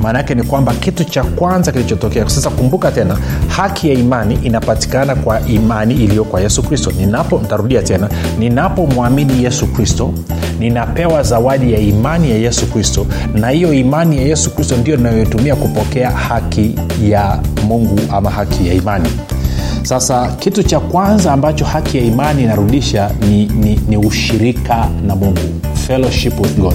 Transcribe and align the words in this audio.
maana 0.00 0.18
yake 0.18 0.34
ni 0.34 0.42
kwamba 0.42 0.72
kitu 0.74 1.04
cha 1.04 1.24
kwanza 1.24 1.72
kilichotokea 1.72 2.28
sasa 2.28 2.50
kumbuka 2.50 2.90
tena 2.92 3.16
haki 3.48 3.88
ya 3.88 3.94
imani 3.94 4.38
inapatikana 4.42 5.14
kwa 5.14 5.40
imani 5.46 5.94
iliyo 5.94 6.24
kwa 6.24 6.40
yesu 6.40 6.62
kristo. 6.62 6.92
Ninapo 6.98 7.38
ntarudia 7.38 7.82
tena 7.82 8.08
ninapomwamini 8.38 9.44
yesu 9.44 9.66
kristo 9.66 10.12
ninapewa 10.58 11.22
zawadi 11.22 11.72
ya 11.72 11.78
imani 11.78 12.30
ya 12.30 12.36
yesu 12.36 12.66
kristo 12.66 13.06
na 13.34 13.48
hiyo 13.50 13.72
imani 13.74 14.16
ya 14.16 14.22
yesu 14.22 14.50
kristo 14.54 14.76
ndio 14.76 14.94
inayotumia 14.94 15.56
kupokea 15.56 16.10
haki 16.10 16.74
ya 17.02 17.38
mungu 17.66 17.98
ama 18.12 18.30
haki 18.30 18.68
ya 18.68 18.74
imani. 18.74 19.08
Sasa 19.82 20.28
kitu 20.38 20.62
cha 20.62 20.80
kwanza 20.80 21.32
ambacho 21.32 21.64
haki 21.64 21.96
ya 21.98 22.04
imani 22.04 22.42
inarudisha 22.42 23.10
ni, 23.28 23.46
ni, 23.46 23.80
ni 23.88 23.96
ushirika 23.96 24.88
na 25.06 25.16
mungu 25.16 25.40
fellowship 25.86 26.40
with 26.40 26.58
god 26.58 26.74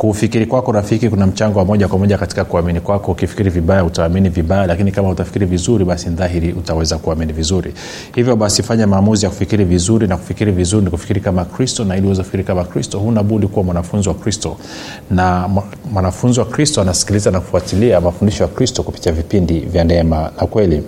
kufikiri 0.00 0.46
kwako 0.46 0.72
rafiki 0.72 1.08
kuna 1.10 1.26
mchango 1.26 1.58
wa 1.58 1.64
moja 1.64 1.88
kwa 1.88 1.98
moja 1.98 2.18
katika 2.18 2.44
kuamini 2.44 2.80
kwako. 2.80 3.12
Ukifikiri 3.12 3.50
vibaya 3.50 3.84
utaamini 3.84 4.28
vibaya 4.28 4.66
lakini 4.66 4.92
kama 4.92 5.08
utafikiri 5.08 5.46
vizuri 5.46 5.84
basi 5.84 6.08
dhahiri 6.08 6.52
utaweza 6.52 6.98
kuamini 6.98 7.32
vizuri. 7.32 7.74
Hivyo 8.14 8.36
basi 8.36 8.62
fanya 8.62 8.86
maamuzi 8.86 9.24
ya 9.24 9.30
kufikiri 9.30 9.64
vizuri 9.64 10.06
na 10.06 10.16
kufikiri 10.16 10.52
vizuri 10.52 10.84
ni 10.84 10.90
kufikiri 10.90 11.20
kama 11.20 11.44
kristo 11.44 11.84
na 11.84 11.96
ili 11.96 12.06
uweze 12.06 12.20
kufikiri 12.22 12.44
kama 12.44 12.64
kristo 12.64 12.98
huna 12.98 13.22
budi 13.22 13.46
kuwa 13.46 13.64
mwanafunzi 13.64 14.08
wa 14.08 14.14
kristo. 14.14 14.56
Na 15.10 15.48
mwanafunzi 15.92 16.40
wa 16.40 16.46
kristo 16.46 16.80
anasikiliza 16.80 17.30
na 17.30 17.40
kufuatilia 17.40 18.00
mafundisho 18.00 18.42
ya 18.44 18.48
kristo 18.48 18.82
kupitia 18.82 19.12
vipindi 19.12 19.60
vya 19.60 19.84
neema 19.84 20.30
na 20.40 20.46
kweli 20.46 20.82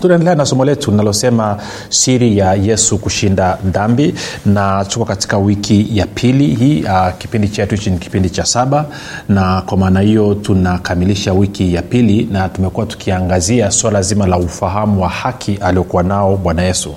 tunaendelea 0.00 0.34
na 0.34 0.46
somo 0.46 0.64
letu 0.64 0.90
linalosema 0.90 1.56
siri 1.88 2.38
ya 2.38 2.54
yesu 2.54 2.98
kushinda 2.98 3.58
dhambi 3.64 4.14
na 4.46 4.84
tuko 4.84 5.04
katika 5.04 5.38
wiki 5.38 5.86
ya 5.98 6.06
pili 6.06 6.46
hii 6.54 6.82
uh, 6.82 7.08
kipindi 7.18 7.48
chetu 7.48 7.74
hichi 7.74 7.90
ni 7.90 7.98
kipindi 7.98 8.30
cha 8.30 8.44
saba 8.44 8.86
na 9.28 9.60
kwa 9.66 9.76
maana 9.78 10.00
hiyo 10.00 10.34
tunakamilisha 10.34 11.32
wiki 11.32 11.74
ya 11.74 11.82
pili 11.82 12.28
na 12.32 12.48
tumekuwa 12.48 12.86
tukiangazia 12.86 13.70
swala 13.70 14.02
zima 14.02 14.26
la 14.26 14.38
ufahamu 14.38 15.02
wa 15.02 15.08
haki 15.08 15.58
aliokuwa 15.60 16.02
nao 16.02 16.36
bwana 16.36 16.62
yesu. 16.62 16.94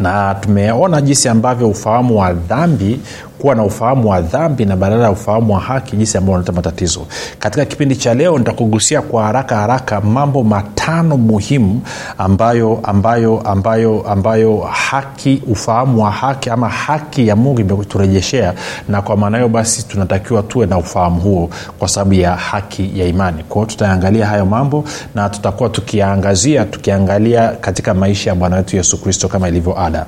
Na 0.00 0.34
tumeona 0.34 1.02
jinsi 1.02 1.28
ambavyo 1.28 1.68
ufahamu 1.68 2.18
wa 2.18 2.32
dhambi 2.32 3.00
kuwa 3.44 3.54
na 3.54 3.62
ufahamu 3.64 4.08
wa 4.10 4.20
dhambi 4.20 4.64
na 4.64 4.76
badala 4.76 5.04
ya 5.04 5.10
ufahamu 5.10 5.54
wa 5.54 5.60
haki 5.60 5.96
jinsi 5.96 6.18
ambao 6.18 6.32
unaleta 6.34 6.52
matatizo. 6.52 7.06
Katika 7.38 7.64
kipindi 7.64 7.96
cha 7.96 8.14
leo 8.14 8.38
nitakugusia 8.38 9.02
kwa 9.02 9.24
haraka 9.24 9.56
haraka 9.56 10.00
mambo 10.00 10.42
matano 10.44 11.16
muhimu 11.16 11.80
ambayo 12.18 12.80
ambayo 12.82 13.40
ambayo 13.40 14.02
ambayo 14.08 14.56
haki 14.60 15.42
ufahamu 15.48 16.02
wa 16.02 16.10
haki 16.10 16.50
ama 16.50 16.68
haki 16.68 17.28
ya 17.28 17.36
mungu 17.36 17.60
imeturejeshea. 17.60 18.54
Na 18.88 19.02
kwa 19.02 19.16
maana 19.16 19.36
hiyo 19.38 19.48
basi 19.48 19.82
tunatakiwa 19.88 20.42
tuwe 20.42 20.66
na 20.66 20.78
ufahamu 20.78 21.20
huo 21.20 21.50
kwa 21.78 21.88
sababu 21.88 22.14
ya 22.14 22.36
haki 22.36 22.90
ya 23.00 23.06
imani. 23.06 23.42
Kwao 23.48 23.66
tutaangalia 23.66 24.26
hayo 24.26 24.46
mambo 24.46 24.84
na 25.14 25.28
tutakuwa 25.28 25.68
tukiangazia 25.68 26.64
tukiangalia 26.64 27.48
katika 27.48 27.94
maisha 27.94 28.30
ya 28.30 28.36
bwana 28.36 28.56
wetu 28.56 28.76
yesu 28.76 29.02
kristo 29.02 29.28
kama 29.28 29.48
ilivyo 29.48 29.80
ada 29.80 30.06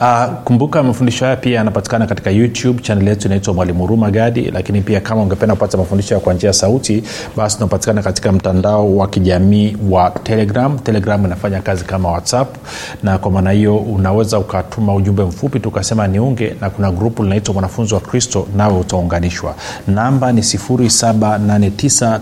Uh, 0.00 0.24
kumbuka 0.44 0.82
mafundisho 0.82 1.24
haya 1.24 1.36
pia 1.36 1.56
yanapatikana 1.56 2.06
katika 2.06 2.30
youtube 2.30 2.82
chanel 2.82 3.08
yetu 3.08 3.28
inaitwa 3.28 3.54
mwalimu 3.54 3.78
huruma 3.80 4.10
gadi 4.10 4.42
lakini 4.50 4.80
pia 4.80 5.00
kama 5.00 5.22
ungependa 5.22 5.54
kupata 5.54 5.78
mafundisho 5.78 6.20
kwa 6.20 6.34
njia 6.34 6.52
sauti 6.52 7.02
basi 7.36 7.56
tunapatikana 7.56 8.02
katika 8.02 8.32
mtandao 8.32 8.96
wa 8.96 9.08
kijamii 9.08 9.76
wa 9.90 10.10
telegram. 10.10 10.78
Telegram 10.78 11.24
inafanya 11.24 11.60
kazi 11.62 11.84
kama 11.84 12.10
whatsapp 12.10 12.56
na 13.02 13.18
kwa 13.18 13.30
maana 13.30 13.50
hiyo 13.50 13.76
unaweza 13.76 14.38
ukatuma 14.38 14.94
ujumbe 14.94 15.22
mfupi 15.22 15.60
tukasema 15.60 16.06
niunge 16.06 16.54
na 16.60 16.70
kuna 16.70 16.90
grupu 16.90 17.22
linaitwa 17.22 17.54
mwanafunzi 17.54 17.94
wa 17.94 18.00
kristo 18.00 18.46
nawe 18.56 18.78
utaunganishwa. 18.78 19.54
Namba 19.88 20.32
ni 20.32 20.40
789 20.40 22.18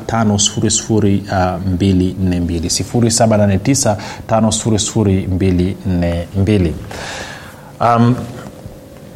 242 4.27 6.73
um, 7.81 8.15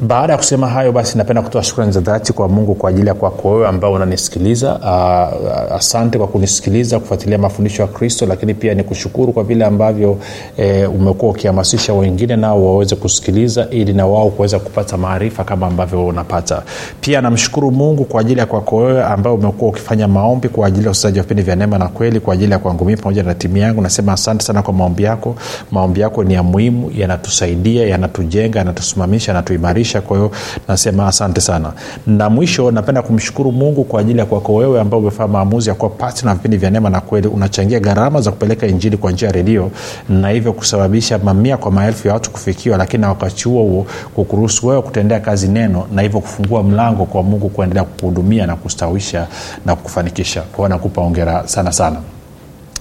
baada 0.01 0.33
ya 0.33 0.37
kusema 0.37 0.67
hayo 0.69 0.93
basi 0.93 1.19
napenda 1.19 1.43
kutoa 1.43 1.63
shukrani 1.63 1.93
za 1.93 2.01
dhati 2.01 2.33
kwa 2.33 2.49
mungu 2.49 2.75
kwa 2.75 2.91
ajili 2.91 3.09
ya 3.09 3.15
kwako 3.15 3.51
wewe 3.51 3.69
ambao 3.69 3.93
unanisikiliza. 3.93 4.75
Uh, 4.75 5.77
asante 5.77 6.19
kwa 6.19 6.27
kunisikiliza 6.27 7.01
kufuatilia 7.01 7.39
mafundisho 7.39 7.83
ya 7.83 7.89
kristo 7.89 8.27
lakini 8.27 8.55
pia 8.55 8.75
ni 8.75 8.85
kushukuru 8.85 9.33
kwa 9.33 9.45
vile 9.45 9.65
ambavyo 9.65 10.19
e, 10.57 10.87
umekuwa 10.87 11.31
ukihamasisha 11.33 11.95
wengine 11.95 12.37
nao 12.37 12.67
waweze 12.67 12.97
kusikiliza 12.97 13.67
ili 13.71 13.93
na 13.93 14.07
wao 14.07 14.31
kuweza 14.31 14.59
kupata 14.59 14.97
maarifa 14.97 15.45
kama 15.45 15.67
ambavyo 15.67 16.07
unapata. 16.07 16.63
Pia 17.01 17.21
namshukuru 17.21 17.71
mungu 17.71 18.05
kwa 18.05 18.21
ajili 18.21 18.41
ya 18.41 18.47
kwako 18.47 18.77
wewe 18.77 19.05
ambao 19.05 19.35
umekuwa 19.35 19.71
ukifanya 19.71 20.09
maombi 20.09 20.49
kwa 20.49 20.67
ajili 20.67 20.85
ya 20.85 20.91
usaji 20.91 21.19
wa 21.19 21.23
vipindi 21.23 21.43
vya 21.43 21.57
neema 21.57 21.79
na 21.79 21.89
kweli 21.89 22.21
kwa 22.21 22.35
ajili 22.35 22.53
ya 22.53 22.59
kwangu 22.59 22.85
mii 22.85 22.97
pamoja 22.97 23.23
na 23.23 23.35
timu 23.35 23.57
yangu. 23.57 23.81
Nasema 23.83 24.13
asante 24.13 24.45
sana 24.45 24.63
kwa 24.63 24.75
maombi 24.75 25.03
yako. 25.03 25.35
Maombi 25.71 26.01
yako 26.01 26.25
ni 26.25 26.35
ya 26.35 26.43
muhimu 26.43 26.91
yanatusaidia 26.97 27.87
yanatujenga 27.87 28.59
yanatusimamisha 28.59 29.33
yanatuimarisha 29.33 29.88
kwa 30.01 30.17
hiyo 30.17 30.31
nasema 30.69 31.07
asante 31.07 31.41
sana. 31.41 31.73
Na 32.07 32.31
mwisho 32.31 32.71
napenda 32.71 33.03
kumshukuru 33.03 33.53
mungu 33.53 33.85
kwa 33.85 34.01
ajili 34.01 34.19
ya 34.19 34.27
kwako 34.27 34.55
wewe 34.55 34.81
ambao 34.81 35.01
umefanya 35.01 35.29
maamuzi 35.29 35.69
ya 35.69 35.75
kuwa 35.75 35.91
pati 35.91 36.27
na 36.27 36.35
vipindi 36.35 36.57
vya 36.57 36.71
neema 36.71 36.91
na 36.91 37.01
kweli. 37.01 37.29
Unachangia 37.29 37.81
gharama 37.81 38.21
za 38.21 38.31
kupeleka 38.31 38.67
injili 38.67 38.97
kwa 38.97 39.13
njia 39.13 39.29
ya 39.29 39.33
redio 39.35 39.71
na 40.09 40.29
hivyo 40.31 40.53
kusababisha 40.53 41.19
mamia 41.19 41.57
kwa 41.57 41.71
maelfu 41.71 42.09
ya 42.09 42.15
watu 42.15 42.31
kufikiwa 42.31 42.79
lakini 42.79 43.01
na 43.01 43.09
wakati 43.09 43.45
huo 43.49 43.63
huo 43.63 43.87
kukuruhusu 44.15 44.67
wewe 44.67 44.83
kutendea 44.83 45.21
kazi 45.21 45.49
neno 45.49 45.87
na 45.95 46.03
hivyo 46.03 46.21
kufungua 46.21 46.63
mlango 46.63 47.05
kwa 47.05 47.23
mungu 47.23 47.49
kuendelea 47.49 47.85
kukuhudumia 47.85 48.47
na 48.47 48.57
kustawisha 48.57 49.27
na 49.67 49.77
kufanikisha 49.77 50.43
kwao 50.43 50.69
nakupa 50.69 51.01
ongera 51.01 51.49
sana 51.49 51.73
sana 51.73 51.97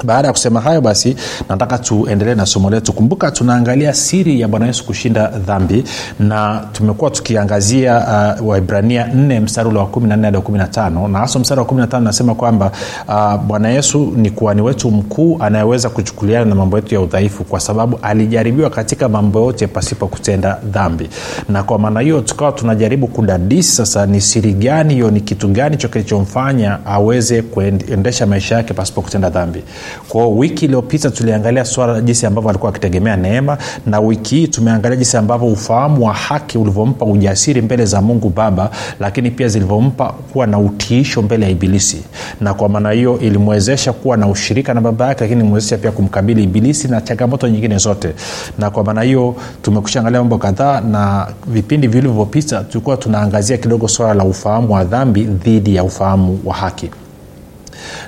baada 0.03 0.28
ya 0.28 0.31
kusema 0.34 0.62
hayo 0.62 0.81
basi 0.81 1.16
nataka 1.50 1.78
tuendelee 1.78 2.35
na 2.35 2.46
somo 2.46 2.69
letu. 2.69 2.94
Kumbuka 2.94 3.31
tunaangalia 3.31 3.94
siri 3.94 4.41
ya 4.41 4.47
bwana 4.47 4.66
yesu 4.68 4.85
kushinda 4.85 5.28
dhambi 5.28 5.84
na 6.19 6.63
tumekuwa 6.74 7.12
tukiangazia 7.12 7.97
uh, 8.41 8.47
waibrania 8.47 9.08
4 9.08 9.41
mstari 9.41 9.70
wa 9.70 9.84
14 9.85 10.23
hadi 10.26 10.38
wa 10.38 10.44
15 10.44 11.08
na 11.08 11.20
hasa 11.20 11.40
mstari 11.40 11.61
wa 11.61 11.67
15 11.67 11.99
nasema 11.99 12.35
kwamba 12.35 12.72
uh, 13.08 13.35
bwana 13.38 13.70
yesu 13.70 14.14
ni 14.17 14.29
kuani 14.29 14.61
wetu 14.61 14.91
mkuu 14.91 15.38
anayeweza 15.40 15.90
kuchukuliana 15.90 16.46
na 16.46 16.55
mambo 16.55 16.78
yetu 16.78 16.96
ya 16.96 17.02
udhaifu 17.02 17.43
kwa 17.43 17.59
sababu 17.59 18.00
alijaribiwa 18.02 18.70
katika 18.70 19.09
mambo 19.09 19.40
yote 19.40 19.67
pasipo 19.67 20.08
kutenda 20.08 20.58
dhambi. 20.72 21.09
Na 21.50 21.64
kwa 21.64 21.79
maana 21.79 22.00
hiyo 22.00 22.22
tukawa 22.22 22.52
tunajaribu 22.52 23.08
kudadisi 23.08 23.72
sasa 23.76 24.05
ni 24.05 24.22
siri 24.22 24.53
gani 24.53 24.93
hiyo 24.93 25.11
ni 25.11 25.22
kitu 25.22 25.47
gani 25.47 25.78
cho 25.78 25.88
kilichomfanya 25.88 26.79
aweze 26.85 27.41
kuendesha 27.41 28.26
maisha 28.26 28.55
yake 28.55 28.73
pasipo 28.73 29.02
kutenda 29.02 29.29
dhambi 29.29 29.64
kwao 30.09 30.37
wiki 30.37 30.66
iliyopita 30.66 31.09
tuliangalia 31.09 31.66
swala 31.66 32.01
jinsi 32.01 32.25
ambavyo 32.25 32.49
alikuwa 32.49 32.69
akitegemea 32.72 33.16
neema 33.17 33.57
na 33.85 33.99
wiki 33.99 34.35
hii 34.35 34.47
tumeangalia 34.47 34.95
jinsi 34.95 35.17
ambavyo 35.17 35.47
ufahamu 35.47 36.05
wa 36.05 36.13
haki 36.13 36.57
ulivyompa 36.57 37.05
ujasiri 37.05 37.61
mbele 37.61 37.85
za 37.85 38.01
mungu 38.01 38.29
baba 38.29 38.69
lakini 38.99 39.31
pia 39.31 39.47
zilivyompa 39.47 40.13
kuwa 40.34 40.47
na 40.47 40.59
utiisho 40.59 41.22
mbele 41.22 41.45
ya 41.45 41.51
ibilisi. 41.51 42.01
Na 42.41 42.53
kwa 42.53 42.69
maana 42.69 42.91
hiyo 42.91 43.19
ilimwezesha 43.19 43.93
kuwa 43.93 44.17
na 44.17 44.28
ushirika 44.28 44.73
na 44.73 44.81
baba 44.81 45.07
yake 45.07 45.23
lakini 45.23 45.41
imwezesha 45.43 45.78
pia 45.78 45.91
kumkabili 45.91 46.43
ibilisi 46.43 46.87
na 46.87 47.01
changamoto 47.01 47.47
nyingine 47.49 47.78
zote. 47.78 48.13
Na 48.59 48.69
kwa 48.69 48.83
maana 48.83 49.01
hiyo 49.01 49.35
tumekusha 49.61 49.99
angalia 49.99 50.19
mambo 50.19 50.37
kadhaa 50.37 50.81
na 50.81 51.28
vipindi 51.47 51.87
vilivyopita 51.87 52.63
tulikuwa 52.63 52.97
tunaangazia 52.97 53.57
kidogo 53.57 53.87
swala 53.87 54.13
la 54.13 54.23
ufahamu 54.23 54.73
wa 54.73 54.83
dhambi 54.83 55.23
dhidi 55.23 55.75
ya 55.75 55.83
ufahamu 55.83 56.40
wa 56.45 56.53
haki. 56.55 56.90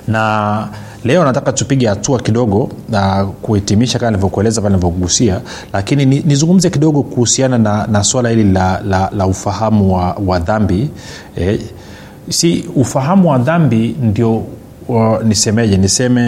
Na 0.08 0.68
leo 1.04 1.24
nataka 1.24 1.52
tupige 1.52 1.86
hatua 1.86 2.18
kidogo 2.20 2.68
na 2.88 3.24
kuhitimisha 3.24 3.98
kama 3.98 4.10
nilivyokueleza 4.10 4.60
pale 4.62 4.76
nilivyogusia 4.76 5.40
lakini 5.72 6.04
nizungumze 6.06 6.70
kidogo 6.70 7.02
kuhusiana 7.02 7.58
na, 7.58 7.86
na 7.86 8.04
swala 8.04 8.28
hili 8.28 8.52
la, 8.52 8.80
la, 8.80 9.10
la 9.16 9.26
ufahamu 9.26 9.94
wa, 9.94 10.16
wa 10.26 10.38
dhambi 10.38 10.90
eh, 11.36 11.60
si 12.28 12.64
ufahamu 12.76 13.30
wa 13.30 13.38
dhambi 13.38 13.96
ndio 14.02 14.42
wa, 14.88 15.22
nisemeje? 15.24 15.76
Niseme 15.76 16.22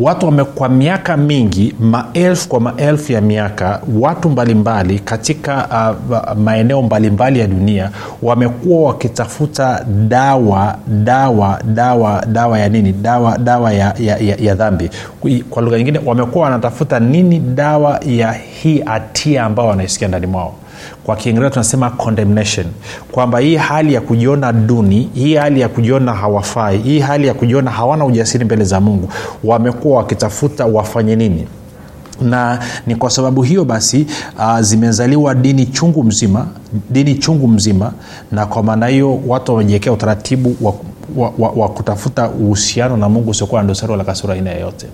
watu 0.00 0.26
wame 0.26 0.44
kwa 0.44 0.68
miaka 0.68 1.16
mingi 1.16 1.74
maelfu 1.80 2.48
kwa 2.48 2.60
maelfu 2.60 3.12
ya 3.12 3.20
miaka 3.20 3.80
watu 4.00 4.30
mbalimbali 4.30 4.98
katika 4.98 5.68
uh, 6.10 6.38
maeneo 6.38 6.82
mbalimbali 6.82 7.38
ya 7.40 7.46
dunia 7.46 7.90
wamekuwa 8.22 8.88
wakitafuta 8.88 9.84
dawa 10.08 10.78
dawa 10.86 11.60
dawa 11.64 12.24
dawa 12.26 12.58
ya 12.58 12.68
nini? 12.68 12.92
Dawa 12.92 13.38
dawa 13.38 13.72
ya, 13.72 13.94
ya, 13.98 14.16
ya, 14.18 14.36
ya 14.40 14.54
dhambi. 14.54 14.90
Kwa 15.50 15.62
lugha 15.62 15.78
nyingine 15.78 16.00
wamekuwa 16.06 16.44
wanatafuta 16.44 17.00
nini? 17.00 17.38
Dawa 17.38 18.00
ya 18.06 18.32
hii 18.32 18.80
hatia 18.86 19.44
ambao 19.44 19.68
wanaisikia 19.68 20.08
ndani 20.08 20.26
mwao 20.26 20.54
kwa 21.04 21.16
kiingereza 21.16 21.50
tunasema 21.50 21.90
condemnation. 21.90 22.66
Kwamba 23.12 23.38
hii 23.38 23.56
hali 23.56 23.94
ya 23.94 24.00
kujiona 24.00 24.52
duni 24.52 25.10
hii 25.14 25.34
hali 25.34 25.60
ya 25.60 25.68
kujiona 25.68 26.12
hawafai 26.14 26.78
hii 26.78 26.98
hali 27.00 27.26
ya 27.26 27.34
kujiona 27.34 27.70
hawana 27.70 28.04
ujasiri 28.04 28.44
mbele 28.44 28.64
za 28.64 28.80
mungu 28.80 29.08
wamekuwa 29.44 29.96
wakitafuta 29.98 30.66
wafanye 30.66 31.16
nini. 31.16 31.46
Na 32.22 32.58
ni 32.86 32.96
kwa 32.96 33.10
sababu 33.10 33.42
hiyo 33.42 33.64
basi 33.64 34.06
uh, 34.38 34.60
zimezaliwa 34.60 35.34
dini 35.34 35.66
chungu 35.66 36.04
mzima 36.04 36.46
dini 36.90 37.14
chungu 37.14 37.48
mzima 37.48 37.92
na 38.32 38.46
kwa 38.46 38.62
maana 38.62 38.86
hiyo 38.86 39.20
watu 39.26 39.52
wamejiwekea 39.52 39.92
utaratibu 39.92 40.56
wa, 40.60 40.74
wa, 41.16 41.32
wa, 41.38 41.50
wa 41.50 41.68
kutafuta 41.68 42.28
uhusiano 42.28 42.96
na 42.96 43.08
mungu 43.08 43.30
usiokuwa 43.30 43.62
na 43.62 43.68
dosari 43.68 43.92
wala 43.92 44.04
kasura 44.04 44.34
aina 44.34 44.50
yoyote 44.50 44.86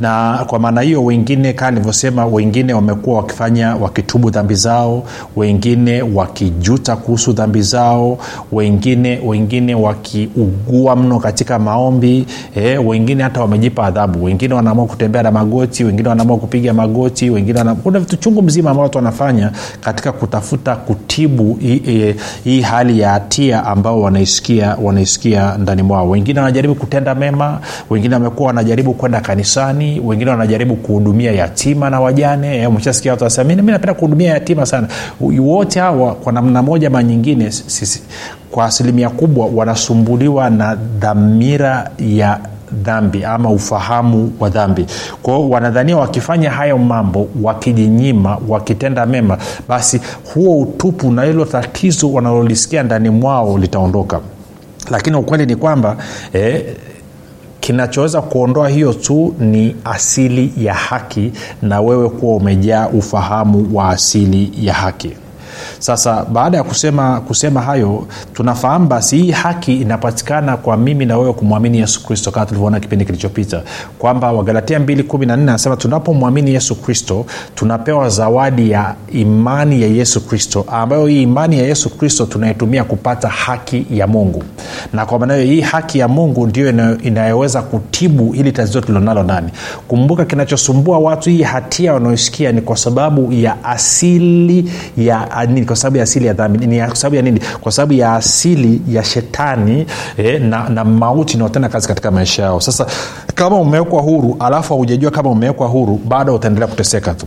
na 0.00 0.44
kwa 0.46 0.58
maana 0.58 0.80
hiyo 0.80 1.04
wengine 1.04 1.52
kaa 1.52 1.70
nilivyosema 1.70 2.26
wengine 2.26 2.74
wamekuwa 2.74 3.16
wakifanya 3.16 3.76
wakitubu 3.76 4.30
dhambi 4.30 4.54
zao 4.54 5.02
wengine 5.36 6.02
wakijuta 6.02 6.96
kuhusu 6.96 7.32
dhambi 7.32 7.62
zao 7.62 8.18
wengine 8.52 9.20
wengine 9.26 9.74
wakiugua 9.74 10.96
mno 10.96 11.18
katika 11.18 11.58
maombi 11.58 12.26
eh, 12.54 12.86
wengine 12.88 13.22
hata 13.22 13.40
wamejipa 13.40 13.86
adhabu. 13.86 14.24
Wengine 14.24 14.54
wanaamua 14.54 14.86
kutembea 14.86 15.22
na 15.22 15.30
magoti 15.30 15.84
wengine 15.84 16.08
wanaamua 16.08 16.36
kupiga 16.36 16.74
magoti 16.74 17.30
wengine 17.30 17.58
wana, 17.58 17.74
kuna 17.74 17.98
vitu 17.98 18.16
chungu 18.16 18.42
mzima 18.42 18.70
ambao 18.70 18.82
watu 18.82 18.98
wanafanya 18.98 19.52
katika 19.80 20.12
kutafuta 20.12 20.76
kutibu 20.76 21.58
hii 22.44 22.60
hali 22.60 23.00
ya 23.00 23.10
hatia 23.10 23.64
ambao 23.66 24.00
wanaisikia 24.00 24.76
wanaisikia 24.82 25.56
ndani 25.58 25.82
mwao. 25.82 26.10
Wengine 26.10 26.40
wanajaribu 26.40 26.74
kutenda 26.74 27.14
mema 27.14 27.60
wengine 27.90 28.14
wamekuwa 28.14 28.46
wanajaribu 28.46 28.94
kwenda 28.94 29.20
kanisani 29.20 29.77
wengine 30.04 30.30
wanajaribu 30.30 30.76
kuhudumia 30.76 31.32
yatima 31.32 31.90
na 31.90 32.00
wajane. 32.00 32.66
Umeshasikia 32.66 33.12
watu 33.12 33.24
wasema 33.24 33.54
mi 33.62 33.72
napenda 33.72 33.94
kuhudumia 33.94 34.32
yatima 34.32 34.66
sana. 34.66 34.88
Wote 35.40 35.80
hawa 35.80 36.14
kwa 36.14 36.32
namna 36.32 36.62
moja 36.62 36.90
ma 36.90 37.04
sisi, 37.50 38.02
kwa 38.50 38.64
asilimia 38.64 39.10
kubwa 39.10 39.46
wanasumbuliwa 39.46 40.50
na 40.50 40.74
dhamira 40.74 41.90
ya 41.98 42.40
dhambi 42.72 43.24
ama 43.24 43.50
ufahamu 43.50 44.32
wa 44.40 44.48
dhambi. 44.50 44.86
Kwao 45.22 45.50
wanadhania 45.50 45.96
wakifanya 45.96 46.50
hayo 46.50 46.78
mambo 46.78 47.28
wakijinyima 47.42 48.38
wakitenda 48.48 49.06
mema 49.06 49.38
basi 49.68 50.00
huo 50.34 50.60
utupu 50.60 51.12
na 51.12 51.22
hilo 51.24 51.44
tatizo 51.44 52.12
wanalolisikia 52.12 52.82
ndani 52.82 53.10
mwao 53.10 53.58
litaondoka. 53.58 54.20
Lakini 54.90 55.16
ukweli 55.16 55.46
ni 55.46 55.56
kwamba 55.56 55.96
eh, 56.32 56.62
kinachoweza 57.60 58.22
kuondoa 58.22 58.68
hiyo 58.68 58.92
tu 58.92 59.34
ni 59.38 59.76
asili 59.84 60.52
ya 60.58 60.74
haki 60.74 61.32
na 61.62 61.80
wewe 61.80 62.08
kuwa 62.08 62.36
umejaa 62.36 62.88
ufahamu 62.88 63.70
wa 63.76 63.88
asili 63.88 64.52
ya 64.60 64.74
haki 64.74 65.12
sasa 65.78 66.24
baada 66.24 66.56
ya 66.56 66.62
kusema 66.62 67.20
kusema 67.20 67.60
hayo 67.60 68.06
tunafahamu 68.32 68.86
basi 68.86 69.16
hii 69.18 69.30
haki 69.30 69.76
inapatikana 69.76 70.56
kwa 70.56 70.76
mimi 70.76 71.06
na 71.06 71.18
wewe 71.18 71.32
kumwamini 71.32 71.78
yesu 71.78 72.06
kristo 72.06 72.30
kama 72.30 72.46
tulivyoona 72.46 72.80
kipindi 72.80 73.04
kilichopita. 73.04 73.62
Kwamba 73.98 74.32
wagalatia 74.32 74.78
214 74.78 75.32
anasema 75.32 75.76
tunapomwamini 75.76 76.54
yesu 76.54 76.74
kristo 76.74 77.26
tunapewa 77.54 78.08
zawadi 78.08 78.70
ya 78.70 78.94
imani 79.12 79.82
ya 79.82 79.88
yesu 79.88 80.20
kristo 80.28 80.64
ambayo 80.72 81.06
hii 81.06 81.22
imani 81.22 81.58
ya 81.58 81.64
yesu 81.66 81.90
kristo 81.98 82.26
tunaitumia 82.26 82.84
kupata 82.84 83.28
haki 83.28 83.86
ya 83.90 84.06
mungu. 84.06 84.42
Na 84.92 85.06
kwa 85.06 85.18
maana 85.18 85.36
hii 85.36 85.60
haki 85.60 85.98
ya 85.98 86.08
mungu 86.08 86.46
ndio 86.46 86.96
inayoweza 87.02 87.62
kutibu 87.62 88.32
hili 88.32 88.52
tatizo 88.52 88.80
tulilonalo 88.80 89.22
nani 89.22 89.50
kumbuka 89.88 90.24
kinachosumbua 90.24 90.98
watu 90.98 91.30
hii 91.30 91.42
hatia 91.42 91.94
wanaosikia 91.94 92.52
ni 92.52 92.60
kwa 92.60 92.76
sababu 92.76 93.32
ya 93.32 93.64
asili 93.64 94.72
ya 94.96 95.30
nini? 95.48 95.66
Kwa 95.66 95.76
sababu 95.76 95.96
ya 95.96 96.02
asili 96.02 96.26
ya 96.26 96.32
dhambi. 96.32 96.66
Ni 96.66 96.78
kwa 96.86 96.96
sababu 96.96 97.16
ya 97.16 97.22
nini? 97.22 97.40
Kwa 97.60 97.72
sababu 97.72 97.92
ya 97.92 98.14
asili 98.14 98.82
ya 98.88 99.04
shetani 99.04 99.86
eh, 100.16 100.42
na, 100.42 100.68
na 100.68 100.84
mauti 100.84 101.34
inaotenda 101.34 101.68
kazi 101.68 101.88
katika 101.88 102.10
maisha 102.10 102.42
yao. 102.42 102.60
Sasa 102.60 102.86
kama 103.34 103.56
umewekwa 103.56 104.02
huru 104.02 104.36
alafu 104.40 104.74
haujajua 104.74 105.10
kama 105.10 105.30
umewekwa 105.30 105.68
huru 105.68 106.00
bado 106.08 106.34
utaendelea 106.34 106.68
kuteseka 106.68 107.14
tu 107.14 107.26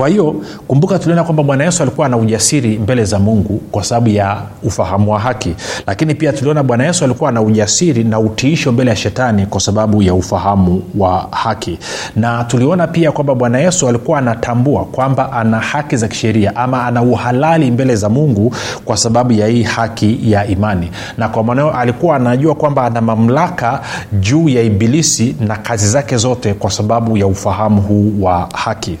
kwa 0.00 0.08
hiyo 0.08 0.34
kumbuka 0.68 0.98
tuliona 0.98 1.24
kwamba 1.24 1.42
bwana 1.42 1.64
yesu 1.64 1.82
alikuwa 1.82 2.08
na 2.08 2.16
ujasiri 2.16 2.78
mbele 2.78 3.04
za 3.04 3.18
mungu 3.18 3.60
kwa 3.70 3.84
sababu 3.84 4.08
ya 4.08 4.42
ufahamu 4.62 5.12
wa 5.12 5.20
haki. 5.20 5.54
Lakini 5.86 6.14
pia 6.14 6.32
tuliona 6.32 6.62
bwana 6.62 6.84
yesu 6.86 7.04
alikuwa 7.04 7.32
na 7.32 7.42
ujasiri 7.42 8.04
na 8.04 8.18
utiisho 8.20 8.72
mbele 8.72 8.90
ya 8.90 8.96
shetani 8.96 9.46
kwa 9.46 9.60
sababu 9.60 10.02
ya 10.02 10.14
ufahamu 10.14 10.82
wa 10.98 11.28
haki. 11.30 11.78
Na 12.16 12.44
tuliona 12.44 12.86
pia 12.86 13.12
kwamba 13.12 13.34
bwana 13.34 13.58
yesu 13.58 13.88
alikuwa 13.88 14.18
anatambua 14.18 14.84
kwamba 14.84 15.32
ana 15.32 15.60
haki 15.60 15.96
za 15.96 16.08
kisheria 16.08 16.56
ama 16.56 16.84
ana 16.86 17.02
uhalali 17.02 17.70
mbele 17.70 17.96
za 17.96 18.08
mungu 18.08 18.54
kwa 18.84 18.96
sababu 18.96 19.32
ya 19.32 19.46
hii 19.46 19.62
haki 19.62 20.18
ya 20.22 20.46
imani. 20.46 20.90
Na 21.18 21.28
kwa 21.28 21.44
maanao 21.44 21.70
alikuwa 21.72 22.16
anajua 22.16 22.54
kwamba 22.54 22.84
ana 22.84 23.00
mamlaka 23.00 23.80
juu 24.20 24.48
ya 24.48 24.62
ibilisi 24.62 25.36
na 25.40 25.56
kazi 25.56 25.88
zake 25.88 26.16
zote 26.16 26.54
kwa 26.54 26.70
sababu 26.70 27.16
ya 27.16 27.26
ufahamu 27.26 27.82
huu 27.82 28.12
wa 28.20 28.48
haki 28.54 28.98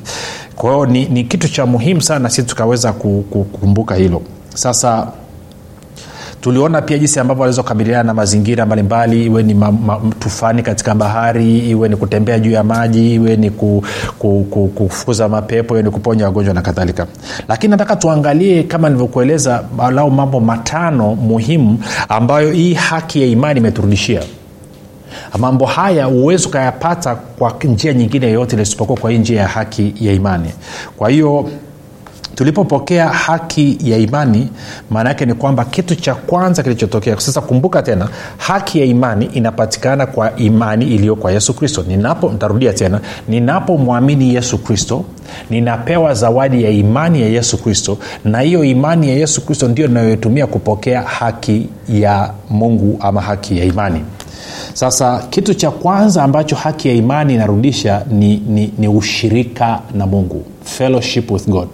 kwa 0.60 0.72
hiyo 0.72 0.86
ni, 0.86 1.04
ni 1.08 1.24
kitu 1.24 1.48
cha 1.48 1.66
muhimu 1.66 2.02
sana 2.02 2.30
sisi 2.30 2.42
tukaweza 2.42 2.92
kukumbuka 2.92 3.94
hilo. 3.94 4.22
Sasa 4.54 5.06
tuliona 6.40 6.82
pia 6.82 6.98
jinsi 6.98 7.20
ambavyo 7.20 7.40
waliweza 7.40 7.62
kukabiliana 7.62 8.02
na 8.02 8.14
mazingira 8.14 8.66
mbalimbali 8.66 9.24
iwe 9.26 9.42
ni 9.42 9.54
ma, 9.54 9.72
ma, 9.72 10.00
tufani 10.18 10.62
katika 10.62 10.94
bahari 10.94 11.58
iwe 11.58 11.88
ni 11.88 11.96
kutembea 11.96 12.38
juu 12.38 12.50
ya 12.50 12.64
maji 12.64 13.14
iwe 13.14 13.36
ni 13.36 13.50
ku, 13.50 13.84
ku, 14.18 14.46
ku, 14.50 14.68
kufukuza 14.68 15.28
mapepo 15.28 15.74
iwe 15.74 15.82
ni 15.82 15.90
kuponya 15.90 16.24
wagonjwa 16.24 16.54
na 16.54 16.62
kadhalika. 16.62 17.06
Lakini 17.48 17.70
nataka 17.70 17.96
tuangalie 17.96 18.62
kama 18.62 18.88
nilivyokueleza 18.88 19.64
lau 19.92 20.10
mambo 20.10 20.40
matano 20.40 21.14
muhimu 21.14 21.78
ambayo 22.08 22.52
hii 22.52 22.74
haki 22.74 23.20
ya 23.20 23.26
imani 23.26 23.60
imeturudishia 23.60 24.22
mambo 25.38 25.66
haya 25.66 26.04
huwezi 26.04 26.46
ukayapata 26.46 27.14
kwa 27.14 27.54
njia 27.64 27.92
nyingine 27.92 28.26
yoyote 28.26 28.56
lisipokuwa 28.56 28.98
kwa 28.98 29.10
hii 29.10 29.18
njia 29.18 29.40
ya 29.40 29.48
haki 29.48 29.94
ya 30.00 30.12
imani. 30.12 30.50
Kwa 30.96 31.10
hiyo 31.10 31.50
tulipopokea 32.34 33.08
haki 33.08 33.78
ya 33.84 33.98
imani 33.98 34.48
maana 34.90 35.08
yake 35.08 35.26
ni 35.26 35.34
kwamba 35.34 35.64
kitu 35.64 35.94
cha 35.94 36.14
kwanza 36.14 36.62
kilichotokea 36.62 37.20
sasa 37.20 37.40
kumbuka 37.40 37.82
tena 37.82 38.08
haki 38.36 38.78
ya 38.80 38.84
imani 38.84 39.24
inapatikana 39.26 40.06
kwa 40.06 40.36
imani 40.36 40.84
iliyo 40.86 41.16
kwa 41.16 41.32
yesu 41.32 41.54
kristo. 41.54 41.84
Ninapo 41.88 42.28
ntarudia 42.30 42.72
tena 42.72 43.00
ninapomwamini 43.28 44.34
yesu 44.34 44.58
kristo 44.58 45.04
ninapewa 45.50 46.14
zawadi 46.14 46.64
ya 46.64 46.70
imani 46.70 47.20
ya 47.22 47.28
yesu 47.28 47.58
kristo 47.62 47.98
na 48.24 48.40
hiyo 48.40 48.64
imani 48.64 49.08
ya 49.08 49.14
yesu 49.14 49.46
kristo 49.46 49.68
ndio 49.68 49.86
inayoitumia 49.86 50.46
kupokea 50.46 51.02
haki 51.02 51.68
ya 51.88 52.30
mungu 52.50 52.98
ama 53.00 53.20
haki 53.20 53.58
ya 53.58 53.64
imani 53.64 54.04
sasa 54.72 55.18
kitu 55.30 55.54
cha 55.54 55.70
kwanza 55.70 56.22
ambacho 56.24 56.56
haki 56.56 56.88
ya 56.88 56.94
imani 56.94 57.34
inarudisha 57.34 58.02
ni, 58.10 58.36
ni, 58.36 58.72
ni 58.78 58.88
ushirika 58.88 59.80
na 59.94 60.06
mungu 60.06 60.44
fellowship 60.64 61.30
with 61.30 61.48
god. 61.48 61.68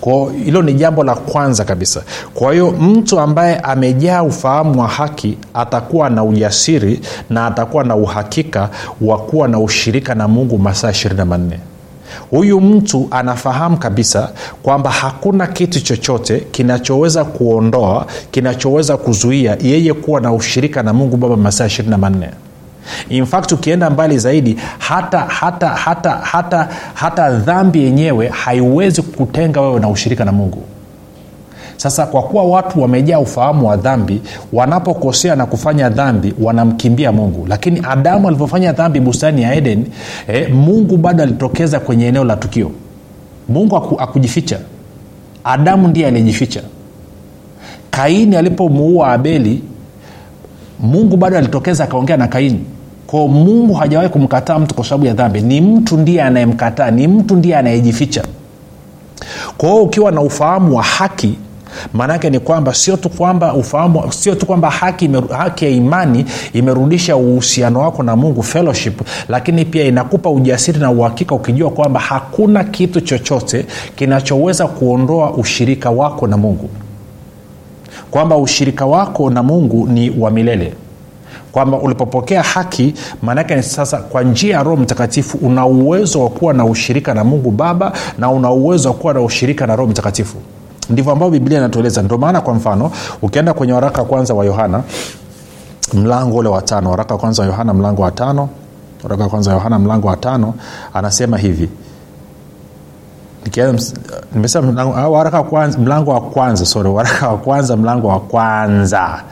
Kwao 0.00 0.28
hilo 0.44 0.62
ni 0.62 0.74
jambo 0.74 1.04
la 1.04 1.14
kwanza 1.14 1.64
kabisa. 1.64 2.02
Kwa 2.34 2.52
hiyo 2.52 2.70
mtu 2.70 3.20
ambaye 3.20 3.56
amejaa 3.56 4.22
ufahamu 4.22 4.80
wa 4.80 4.88
haki 4.88 5.38
atakuwa 5.54 6.10
na 6.10 6.24
ujasiri 6.24 7.00
na 7.30 7.46
atakuwa 7.46 7.84
na 7.84 7.96
uhakika 7.96 8.70
wa 9.00 9.18
kuwa 9.18 9.48
na 9.48 9.58
ushirika 9.60 10.14
na 10.14 10.28
mungu 10.28 10.58
masaa 10.58 10.90
ishirini 10.90 11.18
na 11.18 11.24
manne 11.24 11.58
huyu 12.30 12.60
mtu 12.60 13.08
anafahamu 13.10 13.76
kabisa 13.76 14.30
kwamba 14.62 14.90
hakuna 14.90 15.46
kitu 15.46 15.80
chochote 15.80 16.40
kinachoweza 16.50 17.24
kuondoa 17.24 18.06
kinachoweza 18.30 18.96
kuzuia 18.96 19.56
yeye 19.62 19.94
kuwa 19.94 20.20
na 20.20 20.32
ushirika 20.32 20.82
na 20.82 20.92
mungu 20.92 21.16
baba 21.16 21.36
masaa 21.36 21.66
ishirini 21.66 21.90
na 21.90 21.98
manne. 21.98 22.28
In 23.08 23.26
fact 23.26 23.52
ukienda 23.52 23.90
mbali 23.90 24.18
zaidi 24.18 24.56
hata 24.78 25.18
hata 25.18 25.68
hata 25.68 26.10
hata 26.10 26.68
hata 26.94 27.30
dhambi 27.30 27.82
yenyewe 27.84 28.28
haiwezi 28.28 29.02
kutenga 29.02 29.60
wewe 29.60 29.80
na 29.80 29.88
ushirika 29.88 30.24
na 30.24 30.32
mungu 30.32 30.62
sasa 31.76 32.06
kwa 32.06 32.22
kuwa 32.22 32.44
watu 32.44 32.82
wamejaa 32.82 33.18
ufahamu 33.18 33.68
wa 33.68 33.76
dhambi 33.76 34.22
wanapokosea 34.52 35.36
na 35.36 35.46
kufanya 35.46 35.88
dhambi 35.88 36.34
wanamkimbia 36.40 37.12
mungu. 37.12 37.46
Lakini 37.48 37.82
adamu 37.88 38.28
alivyofanya 38.28 38.72
dhambi 38.72 39.00
bustani 39.00 39.42
ya 39.42 39.54
eden 39.54 39.84
eh, 40.28 40.54
mungu 40.54 40.96
bado 40.96 41.22
alitokeza 41.22 41.80
kwenye 41.80 42.06
eneo 42.06 42.24
la 42.24 42.36
tukio. 42.36 42.70
Mungu 43.48 43.76
aku, 43.76 44.00
akujificha 44.00 44.58
adamu 45.44 45.88
ndiye 45.88 46.06
aliyejificha. 46.06 46.62
Kaini 47.90 48.36
alipomuua 48.36 49.12
abeli 49.12 49.62
mungu 50.80 51.16
bado 51.16 51.38
alitokeza 51.38 51.84
akaongea 51.84 52.16
na 52.16 52.28
kaini. 52.28 52.60
Kwao 53.06 53.28
mungu 53.28 53.74
hajawahi 53.74 54.08
kumkataa 54.08 54.58
mtu 54.58 54.74
kwa 54.74 54.84
sababu 54.84 55.06
ya 55.06 55.14
dhambi. 55.14 55.40
Ni 55.40 55.60
mtu 55.60 55.96
ndiye 55.96 56.22
anayemkataa 56.22 56.90
ni 56.90 57.08
mtu 57.08 57.36
ndiye 57.36 57.56
anayejificha. 57.56 58.22
Kwa 59.56 59.68
hiyo 59.68 59.82
ukiwa 59.82 60.12
na 60.12 60.20
ufahamu 60.20 60.76
wa 60.76 60.82
haki 60.82 61.38
maanaake 61.92 62.30
ni 62.30 62.40
kwamba 62.40 62.74
sio 62.74 62.96
tu 62.96 63.08
kwamba 63.08 63.54
ufahamu 63.54 64.12
sio 64.12 64.34
tu 64.34 64.46
kwamba 64.46 64.70
haki, 64.70 65.10
haki 65.38 65.64
ya 65.64 65.70
imani 65.70 66.24
imerudisha 66.52 67.16
uhusiano 67.16 67.80
wako 67.80 68.02
na 68.02 68.16
mungu 68.16 68.42
fellowship 68.42 69.00
lakini 69.28 69.64
pia 69.64 69.84
inakupa 69.84 70.30
ujasiri 70.30 70.78
na 70.78 70.90
uhakika 70.90 71.34
ukijua 71.34 71.70
kwamba 71.70 72.00
hakuna 72.00 72.64
kitu 72.64 73.00
chochote 73.00 73.66
kinachoweza 73.96 74.66
kuondoa 74.66 75.30
ushirika 75.34 75.90
wako 75.90 76.26
na 76.26 76.36
mungu. 76.36 76.68
Kwamba 78.10 78.36
ushirika 78.36 78.86
wako 78.86 79.30
na 79.30 79.42
mungu 79.42 79.86
ni 79.86 80.10
wa 80.18 80.30
milele. 80.30 80.72
Kwamba 81.52 81.78
ulipopokea 81.78 82.42
haki 82.42 82.94
maanaake 83.22 83.56
ni 83.56 83.62
sasa 83.62 83.96
kwa 83.98 84.22
njia 84.22 84.56
ya 84.56 84.62
roho 84.62 84.76
mtakatifu 84.76 85.38
una 85.38 85.66
uwezo 85.66 86.22
wa 86.22 86.30
kuwa 86.30 86.54
na 86.54 86.64
ushirika 86.64 87.14
na 87.14 87.24
mungu 87.24 87.50
baba 87.50 87.92
na 88.18 88.30
una 88.30 88.50
uwezo 88.50 88.88
wa 88.88 88.94
kuwa 88.94 89.14
na 89.14 89.20
ushirika 89.20 89.66
na 89.66 89.76
roho 89.76 89.90
mtakatifu 89.90 90.36
ndivyo 90.90 91.12
ambavyo 91.12 91.30
biblia 91.40 91.58
inatueleza. 91.58 92.02
Ndio 92.02 92.18
maana 92.18 92.40
kwa 92.40 92.54
mfano 92.54 92.90
ukienda 93.22 93.54
kwenye 93.54 93.72
waraka 93.72 94.02
wa 94.02 94.08
kwanza 94.08 94.34
wa 94.34 94.44
yohana 94.44 94.82
mlango 95.94 96.36
ule 96.36 96.48
wa 96.48 96.62
tano 96.62 96.90
waraka 96.90 97.14
wa 97.14 97.20
kwanza 97.20 97.42
wa 97.42 97.48
yohana 97.48 97.74
mlango 97.74 98.02
wa 98.02 98.10
tano 98.10 98.48
waraka 99.02 99.22
wa 99.24 99.28
kwanza 99.30 99.50
wa 99.50 99.56
yohana 99.56 99.78
mlango 99.78 100.08
wa 100.08 100.16
tano 100.16 100.54
anasema 100.94 101.38
hivi. 101.38 101.68
Nimesema 104.34 104.84
waraka 105.08 105.42
kwanza 105.42 105.78
mlango 105.78 106.10
wa 106.10 106.20
kwanza 106.20 106.66
sorry 106.66 106.88
waraka 106.88 107.28
wa 107.28 107.38
kwanza 107.38 107.76
mlango 107.76 108.08
wa 108.08 108.20
kwanza. 108.20 109.22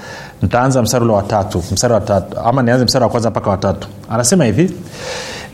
Ntaanza 0.42 0.82
mstari 0.82 1.04
ule 1.04 1.14
watatu 1.14 1.62
mstari 1.72 1.94
wa 1.94 2.22
ama 2.44 2.62
nianze 2.62 2.84
mstari 2.84 3.02
wa 3.04 3.10
kwanza 3.10 3.30
mpaka 3.30 3.50
watatu 3.50 3.88
anasema 4.10 4.44
hivi 4.44 4.72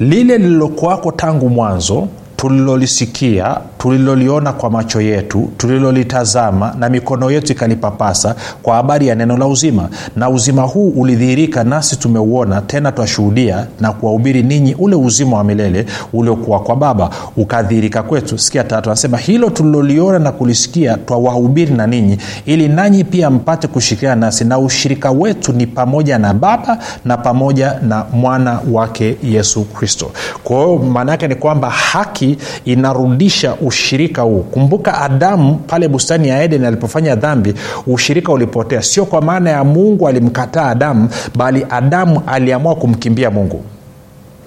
lile 0.00 0.38
lililokuwako 0.38 1.12
tangu 1.12 1.48
mwanzo 1.50 2.08
tulilolisikia 2.40 3.56
tuliloliona 3.78 4.52
kwa 4.52 4.70
macho 4.70 5.00
yetu 5.00 5.50
tulilolitazama 5.56 6.74
na 6.78 6.88
mikono 6.88 7.30
yetu 7.30 7.52
ikalipapasa 7.52 8.34
kwa 8.62 8.76
habari 8.76 9.06
ya 9.08 9.14
neno 9.14 9.36
la 9.36 9.46
uzima. 9.46 9.88
Na 10.16 10.30
uzima 10.30 10.62
huu 10.62 10.88
ulidhihirika 10.88 11.64
nasi 11.64 11.96
tumeuona 11.96 12.60
tena 12.60 12.92
twashuhudia 12.92 13.66
na 13.80 13.92
kuwahubiri 13.92 14.42
ninyi 14.42 14.74
ule 14.74 14.96
uzima 14.96 15.36
wa 15.36 15.44
milele 15.44 15.86
uliokuwa 16.12 16.60
kwa 16.60 16.76
baba 16.76 17.10
ukadhihirika 17.36 18.02
kwetu. 18.02 18.38
Sikia 18.38 18.64
tatu 18.64 18.90
anasema 18.90 19.18
hilo 19.18 19.50
tuliloliona 19.50 20.18
na 20.18 20.32
kulisikia 20.32 20.96
twawahubiri 20.96 21.74
na 21.74 21.86
ninyi 21.86 22.18
ili 22.46 22.68
nanyi 22.68 23.04
pia 23.04 23.30
mpate 23.30 23.68
kushirikiana 23.68 24.16
nasi 24.26 24.44
na 24.44 24.58
ushirika 24.58 25.10
wetu 25.10 25.52
ni 25.52 25.66
pamoja 25.66 26.18
na 26.18 26.34
baba 26.34 26.78
na 27.04 27.16
pamoja 27.16 27.78
na 27.82 28.04
mwana 28.12 28.60
wake 28.72 29.16
yesu 29.22 29.64
kristo. 29.64 30.10
Kwa 30.44 30.56
hiyo 30.56 30.78
maana 30.78 31.12
yake 31.12 31.28
ni 31.28 31.34
kwamba 31.34 31.70
haki 31.70 32.29
inarudisha 32.64 33.54
ushirika 33.54 34.22
huu. 34.22 34.40
Kumbuka 34.40 35.00
adamu 35.00 35.54
pale 35.66 35.88
bustani 35.88 36.28
ya 36.28 36.42
eden 36.42 36.64
alipofanya 36.64 37.14
dhambi 37.16 37.54
ushirika 37.86 38.32
ulipotea. 38.32 38.82
Sio 38.82 39.04
kwa 39.04 39.20
maana 39.22 39.50
ya 39.50 39.64
mungu 39.64 40.08
alimkataa 40.08 40.66
adamu 40.70 41.08
bali 41.36 41.66
adamu 41.70 42.22
aliamua 42.26 42.74
kumkimbia 42.74 43.30
mungu. 43.30 43.62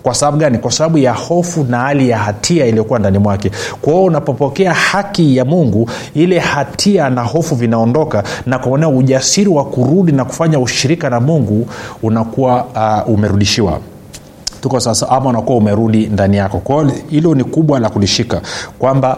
Kwa 0.04 0.14
sababu 0.14 0.38
gani? 0.38 0.58
Kwa 0.58 0.72
sababu 0.72 0.98
ya 0.98 1.14
hofu 1.14 1.64
na 1.70 1.78
hali 1.80 2.10
ya 2.10 2.18
hatia 2.18 2.66
iliyokuwa 2.66 3.00
ndani 3.00 3.18
mwake. 3.20 3.52
Kwa 3.82 3.94
hiyo 3.94 4.06
unapopokea 4.06 4.74
haki 4.74 5.38
ya 5.38 5.46
mungu 5.46 5.90
ile 6.14 6.40
hatia 6.40 7.10
na 7.10 7.22
hofu 7.24 7.56
vinaondoka 7.56 8.24
na 8.46 8.60
kuonea 8.60 8.90
ujasiri 8.90 9.50
wa 9.50 9.66
kurudi 9.66 10.12
na 10.12 10.26
kufanya 10.26 10.60
ushirika 10.60 11.10
na 11.10 11.20
mungu 11.20 11.68
unakuwa 12.04 12.66
uh, 13.06 13.14
umerudishiwa 13.14 13.80
tuko 14.64 14.80
sasa 14.80 15.10
ama 15.10 15.30
unakuwa 15.30 15.58
umerudi 15.58 16.08
ndani 16.08 16.38
yako. 16.38 16.60
Kwao 16.60 16.86
hilo 17.10 17.36
ni 17.36 17.44
kubwa 17.44 17.80
la 17.80 17.90
kulishika 17.90 18.42
kwamba 18.80 19.18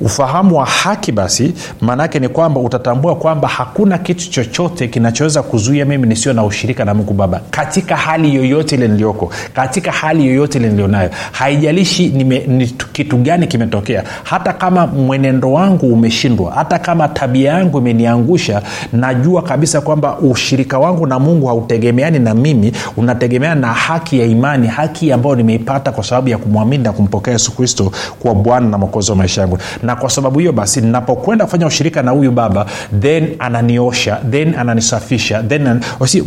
ufahamu 0.00 0.56
wa 0.56 0.66
haki 0.66 1.12
basi 1.12 1.54
maanaake 1.80 2.18
ni 2.18 2.28
kwamba 2.28 2.60
utatambua 2.60 3.16
kwamba 3.16 3.48
hakuna 3.48 3.98
kitu 3.98 4.30
chochote 4.30 4.88
kinachoweza 4.88 5.42
kuzuia 5.42 5.84
mimi 5.84 6.06
nisio 6.08 6.32
na 6.32 6.44
ushirika 6.44 6.84
na 6.84 6.94
mungu 6.94 7.12
baba. 7.14 7.40
Katika 7.50 7.96
hali 7.96 8.34
yoyote 8.34 8.74
ile 8.76 8.88
niliyoko 8.88 9.30
katika 9.54 9.92
hali 9.92 10.26
yoyote 10.26 10.58
ile 10.58 10.68
nilionayo 10.68 11.10
haijalishi 11.32 12.08
nime, 12.08 12.38
ni 12.38 12.66
kitu 12.66 13.16
gani 13.16 13.46
kimetokea 13.46 14.04
hata 14.24 14.52
kama 14.52 14.86
mwenendo 14.86 15.52
wangu 15.52 15.92
umeshindwa 15.92 16.52
hata 16.52 16.78
kama 16.78 17.08
tabia 17.08 17.52
yangu 17.52 17.78
imeniangusha 17.78 18.62
najua 18.92 19.42
kabisa 19.42 19.80
kwamba 19.80 20.18
ushirika 20.18 20.78
wangu 20.78 21.06
na 21.06 21.18
mungu 21.18 21.46
hautegemeani 21.46 22.18
na 22.18 22.34
mimi 22.34 22.72
unategemeana 22.96 23.60
na 23.60 23.68
haki 23.72 24.18
ya 24.20 24.26
imani 24.26 24.66
haki 24.66 25.12
ambayo 25.12 25.34
nimeipata 25.36 25.92
kwa 25.92 26.04
sababu 26.04 26.28
ya 26.28 26.38
kumwamini 26.38 26.84
na 26.84 26.92
kumpokea 26.92 27.32
yesu 27.32 27.52
kristo 27.56 27.92
kuwa 28.20 28.34
bwana 28.34 28.68
na 28.68 28.78
mwokozi 28.78 29.10
wa 29.10 29.16
maisha 29.16 29.40
yangu 29.40 29.58
na 29.86 29.96
kwa 29.96 30.10
sababu 30.10 30.38
hiyo 30.38 30.52
basi 30.52 30.80
ninapokwenda 30.80 31.44
kufanya 31.44 31.66
ushirika 31.66 32.02
na 32.02 32.10
huyu 32.10 32.30
baba 32.32 32.66
then 33.00 33.36
ananiosha 33.38 34.18
then 34.30 34.54
ananisafisha 34.54 35.42
then 35.42 35.80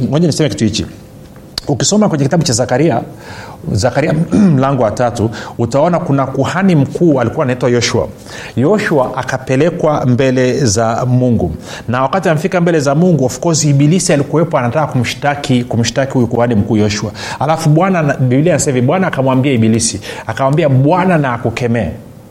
moja 0.10 0.28
niseme 0.28 0.50
kitu 0.50 0.64
hichi. 0.64 0.86
Ukisoma 1.68 2.10
kwenye 2.10 2.24
kitabu 2.24 2.44
cha 2.44 2.54
zakaria 2.54 3.02
zakaria 3.72 4.14
mlango 4.56 4.84
wa 4.84 4.92
tatu 4.92 5.30
utaona 5.58 6.00
kuna 6.00 6.26
kuhani 6.28 6.76
mkuu 6.76 7.22
alikuwa 7.22 7.44
anaitwa 7.44 7.70
yoshua. 7.70 8.08
Yoshua 8.56 9.18
akapelekwa 9.18 10.06
mbele 10.06 10.66
za 10.66 11.06
mungu. 11.06 11.56
Na 11.88 12.02
wakati 12.02 12.30
amefika 12.30 12.62
mbele 12.62 12.80
za 12.80 12.96
mungu 12.96 13.26
of 13.26 13.40
course 13.40 13.66
ibilisi 13.66 14.14
alikuwepo 14.14 14.58
anataka 14.58 14.88
kumshtaki 14.88 15.64
kumshtaki 15.64 16.14
huyu 16.14 16.28
kuhani 16.28 16.56
mkuu 16.56 16.78
yoshua. 16.78 17.12
Alafu 17.40 17.70
bwana 17.70 18.04
biblia 18.04 18.54
anasema 18.54 18.76
hivi 18.76 18.88
bwana 18.88 19.08
akamwambia 19.08 19.52
ibilisi 19.52 20.02
akamwambia 20.28 20.70
bwana 20.70 21.18
na 21.18 21.34
akukemee 21.34 21.90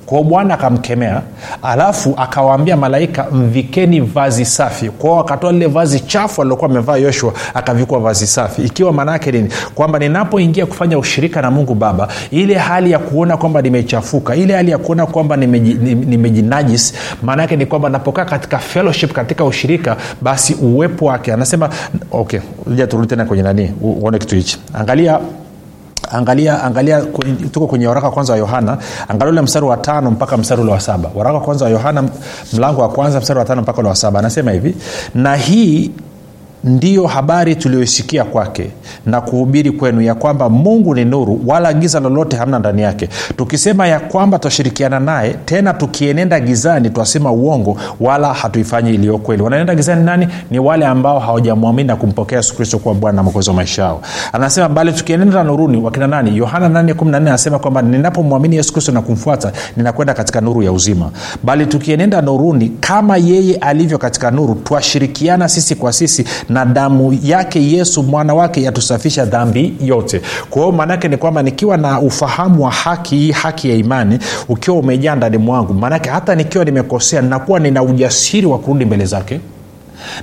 kwao 0.08 0.24
bwana 0.24 0.54
akamkemea 0.54 1.22
alafu 1.62 2.14
akawaambia 2.16 2.76
malaika 2.76 3.26
mvikeni 3.32 4.00
vazi 4.00 4.44
safi. 4.44 4.90
Kwao 4.90 5.20
akatoa 5.20 5.52
lile 5.52 5.66
vazi 5.66 6.00
chafu 6.00 6.40
alilokuwa 6.42 6.70
amevaa 6.70 6.96
yoshua 6.96 7.32
akavikwa 7.54 8.00
vazi 8.00 8.26
safi. 8.26 8.62
Ikiwa 8.62 8.92
maanaake 8.92 9.32
nini? 9.32 9.48
Kwamba 9.74 9.98
ninapoingia 9.98 10.66
kufanya 10.66 10.98
ushirika 10.98 11.42
na 11.42 11.50
mungu 11.50 11.74
baba 11.74 12.08
ile 12.30 12.54
hali 12.54 12.90
ya 12.90 12.98
kuona 12.98 13.36
kwamba 13.36 13.62
nimechafuka 13.62 14.36
ile 14.36 14.54
hali 14.54 14.70
ya 14.70 14.78
kuona 14.78 15.06
kwamba 15.06 15.36
nimejinajis 15.36 16.94
maana 17.22 17.42
yake 17.42 17.56
ni 17.56 17.66
kwamba 17.66 17.88
napokaa 17.88 18.24
katika 18.24 18.58
fellowship 18.58 19.12
katika 19.12 19.44
ushirika 19.44 19.96
basi 20.22 20.54
uwepo 20.54 21.04
wake. 21.06 21.32
Anasema 21.32 21.70
okay 22.12 22.40
turudi 22.88 23.08
tena 23.08 23.24
kwenye 23.24 23.42
nani 23.42 23.72
uone 23.80 24.18
kitu 24.18 24.34
hichi. 24.34 24.58
Angalia 24.74 25.20
angalia 26.12 26.62
angalia 26.64 27.02
tuko 27.52 27.66
kwenye 27.66 27.86
waraka 27.86 28.10
kwanza 28.10 28.32
wa 28.32 28.38
yohana. 28.38 28.78
Angalia 29.08 29.32
ule 29.32 29.40
mstari 29.40 29.66
wa 29.66 29.76
tano 29.76 30.10
mpaka 30.10 30.36
mstari 30.36 30.62
ule 30.62 30.72
wa 30.72 30.80
saba. 30.80 31.10
Waraka 31.14 31.40
kwanza 31.40 31.64
wa 31.64 31.70
yohana 31.70 32.04
mlango 32.52 32.80
wa 32.80 32.88
kwanza 32.88 33.20
mstari 33.20 33.38
wa 33.38 33.44
tano 33.44 33.62
mpaka 33.62 33.78
ule 33.78 33.88
wa 33.88 33.94
saba. 33.96 34.18
Anasema 34.18 34.50
hivi 34.52 34.76
na 35.14 35.36
hii 35.36 35.90
ndiyo 36.64 37.06
habari 37.06 37.56
tuliyoisikia 37.56 38.24
kwake 38.24 38.70
na 39.06 39.20
kuhubiri 39.20 39.70
kwenu 39.70 40.00
ya 40.00 40.14
kwamba 40.14 40.48
mungu 40.48 40.94
ni 40.94 41.04
nuru 41.04 41.40
wala 41.46 41.72
giza 41.72 42.00
lolote 42.00 42.36
hamna 42.36 42.58
ndani 42.58 42.82
yake. 42.82 43.08
Tukisema 43.36 43.86
ya 43.86 44.00
kwamba 44.00 44.38
twashirikiana 44.38 45.00
naye 45.00 45.34
tena 45.44 45.74
tukienenda 45.74 46.40
gizani 46.40 46.90
twasema 46.90 47.32
uongo 47.32 47.76
wala 48.00 48.32
hatuifanyi 48.34 48.94
iliyo 48.94 49.18
kweli. 49.18 49.42
Wanaenda 49.42 49.74
gizani 49.74 50.04
nani? 50.04 50.28
Ni 50.50 50.58
wale 50.58 50.86
ambao 50.86 51.18
hawajamwamini 51.18 51.86
na 51.88 51.96
kumpokea 51.96 52.38
yesu 52.38 52.56
kristo 52.56 52.78
kuwa 52.78 52.94
bwana 52.94 53.16
na 53.16 53.22
mwokozi 53.22 53.50
wa 53.50 53.56
maisha 53.56 53.82
yao. 53.82 54.00
Anasema 54.32 54.68
bali 54.68 54.92
tukienenda 54.92 55.44
nuruni 55.44 55.76
wakina 55.82 56.06
nani? 56.06 56.36
Yohana 56.36 56.68
8 56.82 57.16
anasema 57.16 57.58
kwamba 57.58 57.82
ninapomwamini 57.82 58.56
yesu 58.56 58.72
kristo 58.72 58.92
na 58.92 59.02
kumfuata 59.02 59.52
ninakwenda 59.76 60.14
katika 60.14 60.40
nuru 60.40 60.62
ya 60.62 60.72
uzima. 60.72 61.10
Bali 61.42 61.66
tukienenda 61.66 62.22
nuruni 62.22 62.68
kama 62.80 63.16
yeye 63.16 63.54
alivyo 63.56 63.98
katika 63.98 64.30
nuru 64.30 64.54
twashirikiana 64.54 65.48
sisi 65.48 65.74
kwa 65.74 65.92
sisi 65.92 66.24
na 66.48 66.64
damu 66.64 67.18
yake 67.22 67.70
yesu 67.72 68.02
mwana 68.02 68.34
wake 68.34 68.62
yatusafisha 68.62 69.24
dhambi 69.24 69.74
yote. 69.80 70.20
Kwa 70.50 70.62
hiyo 70.62 70.72
maanaake 70.72 71.08
ni 71.08 71.16
kwamba 71.16 71.42
nikiwa 71.42 71.76
na 71.76 72.00
ufahamu 72.00 72.64
wa 72.64 72.70
haki 72.70 73.16
hii 73.16 73.32
haki 73.32 73.70
ya 73.70 73.76
imani 73.76 74.18
ukiwa 74.48 74.76
umejaa 74.76 75.14
ndani 75.14 75.38
mwangu 75.38 75.74
maanake 75.74 76.10
hata 76.10 76.34
nikiwa 76.34 76.64
nimekosea 76.64 77.22
nakuwa 77.22 77.60
nina 77.60 77.82
ujasiri 77.82 78.46
wa 78.46 78.58
kurudi 78.58 78.84
mbele 78.84 79.04
zake 79.04 79.40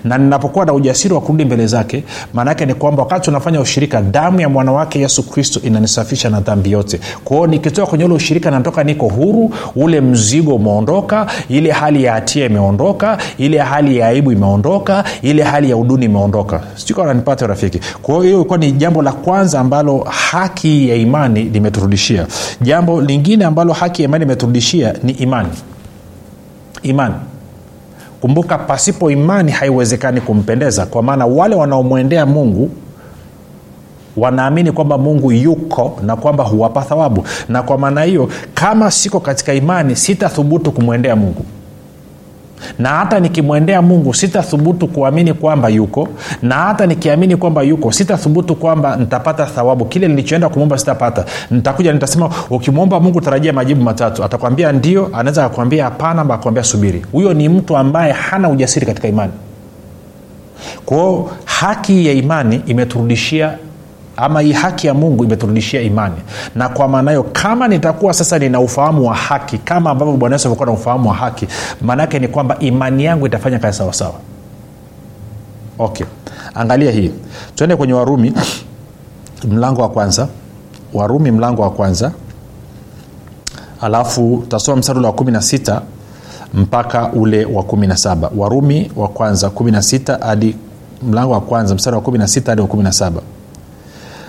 na 0.03 0.17
ninapokuwa 0.17 0.65
na 0.65 0.73
ujasiri 0.73 1.13
wa 1.13 1.21
kurudi 1.21 1.45
mbele 1.45 1.67
zake 1.67 2.03
maanaake 2.33 2.65
ni 2.65 2.73
kwamba 2.73 3.03
wakati 3.03 3.29
unafanya 3.29 3.61
ushirika 3.61 4.01
damu 4.01 4.41
ya 4.41 4.49
mwanawake 4.49 4.99
yesu 4.99 5.23
kristo 5.23 5.59
inanisafisha 5.63 6.29
na 6.29 6.39
dhambi 6.39 6.71
yote. 6.71 6.99
Kwao 7.23 7.47
nikitoka 7.47 7.87
kwenye 7.87 8.05
ule 8.05 8.13
ushirika 8.13 8.51
natoka 8.51 8.83
niko 8.83 9.07
huru 9.07 9.51
ule 9.75 10.01
mzigo 10.01 10.55
umeondoka 10.55 11.27
ile 11.49 11.71
hali 11.71 12.03
ya 12.03 12.13
hatia 12.13 12.45
imeondoka 12.45 13.17
ile 13.37 13.59
hali 13.59 13.97
ya 13.97 14.07
aibu 14.07 14.31
imeondoka 14.31 15.03
ile 15.21 15.43
hali 15.43 15.69
ya 15.69 15.77
uduni 15.77 16.05
imeondoka. 16.05 16.61
Sijui 16.75 17.05
rafiki. 17.47 17.79
Kwa 18.01 18.23
hiyo 18.23 18.35
ilikuwa 18.35 18.57
ni 18.57 18.71
jambo 18.71 19.01
la 19.01 19.11
kwanza 19.11 19.59
ambalo 19.59 19.99
haki 20.09 20.89
ya 20.89 20.95
imani 20.95 21.43
limeturudishia 21.43 22.27
jambo 22.61 23.01
lingine 23.01 23.45
ambalo 23.45 23.73
haki 23.73 24.01
ya 24.01 24.07
imani 24.09 24.23
imeturudishia 24.25 24.93
ni 25.03 25.11
imani. 25.11 25.49
Imani 26.83 27.15
kumbuka 28.25 28.57
pasipo 28.57 29.11
imani 29.11 29.51
haiwezekani 29.51 30.21
kumpendeza 30.21 30.85
kwa 30.85 31.03
maana 31.03 31.25
wale 31.25 31.55
wanaomwendea 31.55 32.25
mungu 32.25 32.69
wanaamini 34.17 34.71
kwamba 34.71 34.97
mungu 34.97 35.31
yuko 35.31 35.99
na 36.03 36.15
kwamba 36.15 36.43
huwapa 36.43 36.81
thawabu. 36.81 37.25
Na 37.49 37.63
kwa 37.63 37.77
maana 37.77 38.03
hiyo 38.03 38.29
kama 38.53 38.91
siko 38.91 39.19
katika 39.19 39.53
imani 39.53 39.95
sitathubutu 39.95 40.71
kumwendea 40.71 41.15
mungu 41.15 41.45
na 42.79 42.89
hata 42.89 43.19
nikimwendea 43.19 43.81
mungu 43.81 44.13
sitathubutu 44.13 44.87
kuamini 44.87 45.33
kwamba 45.33 45.69
yuko. 45.69 46.07
Na 46.41 46.55
hata 46.55 46.85
nikiamini 46.85 47.35
kwamba 47.35 47.61
yuko 47.61 47.91
sitathubutu 47.91 48.55
kwamba 48.55 48.95
nitapata 48.95 49.45
thawabu. 49.45 49.85
Kile 49.85 50.07
nilichoenda 50.07 50.49
kumwomba 50.49 50.77
sitapata. 50.77 51.25
Nitakuja 51.51 51.93
nitasema 51.93 52.29
ukimwomba 52.49 52.99
mungu 52.99 53.21
tarajia 53.21 53.53
majibu 53.53 53.83
matatu. 53.83 54.23
Atakwambia 54.23 54.71
ndio 54.71 55.09
anaweza 55.13 55.45
akakwambia 55.45 55.83
hapana 55.83 56.21
ama 56.21 56.33
akakwambia 56.33 56.63
subiri. 56.63 57.05
Huyo 57.11 57.33
ni 57.33 57.49
mtu 57.49 57.77
ambaye 57.77 58.11
hana 58.13 58.49
ujasiri 58.49 58.85
katika 58.85 59.07
imani. 59.07 59.31
Kwao 60.85 61.31
haki 61.45 62.07
ya 62.07 62.13
imani 62.13 62.61
imeturudishia 62.65 63.53
ama 64.17 64.41
hii 64.41 64.51
haki 64.51 64.87
ya 64.87 64.93
mungu 64.93 65.23
imeturudishia 65.23 65.81
imani. 65.81 66.15
Na 66.55 66.69
kwa 66.69 66.87
maana 66.87 67.11
hiyo 67.11 67.23
kama 67.23 67.67
nitakuwa 67.67 68.13
sasa 68.13 68.39
nina 68.39 68.59
ufahamu 68.59 69.07
wa 69.07 69.15
haki 69.15 69.57
kama 69.57 69.89
ambavyo 69.89 70.17
bwana 70.17 70.35
yesu 70.35 70.57
na 70.65 70.71
ufahamu 70.71 71.09
wa 71.09 71.15
haki 71.15 71.47
maanaake 71.81 72.19
ni 72.19 72.27
kwamba 72.27 72.59
imani 72.59 73.03
yangu 73.05 73.27
itafanya 73.27 73.59
kazi 73.59 73.77
sawasawa. 73.77 74.13
Okay. 75.79 76.05
Angalia 76.53 76.91
hii. 76.91 77.11
Tuende 77.55 77.75
kwenye 77.75 77.93
warumi 77.93 78.33
mlango 79.47 79.81
wa 79.81 79.89
kwanza. 79.89 80.27
Warumi 80.93 81.31
mlango 81.31 81.61
wa 81.61 81.69
kwanza. 81.71 82.11
Alafu 83.81 84.43
tasoma 84.47 84.77
mstari 84.77 84.99
wa 84.99 85.13
kumi 85.13 85.31
na 85.31 85.41
sita 85.41 85.81
mpaka 86.53 87.11
ule 87.11 87.45
wa 87.45 87.63
kumi 87.63 87.87
na 87.87 87.97
saba. 87.97 88.31
Warumi 88.37 88.91
wa 88.95 89.07
kwanza 89.07 89.49
kumi 89.49 89.71
na 89.71 89.81
sita 89.81 90.17
hadi 90.21 90.55
mlango 91.03 91.33
wa 91.33 91.41
kwanza 91.41 91.75
mstari 91.75 91.95
wa 91.95 92.01
kumi 92.01 92.17
na 92.17 92.27
sita 92.27 92.51
hadi 92.51 92.61
wa 92.61 92.67
kumi 92.67 92.83
na 92.83 92.91
saba 92.91 93.21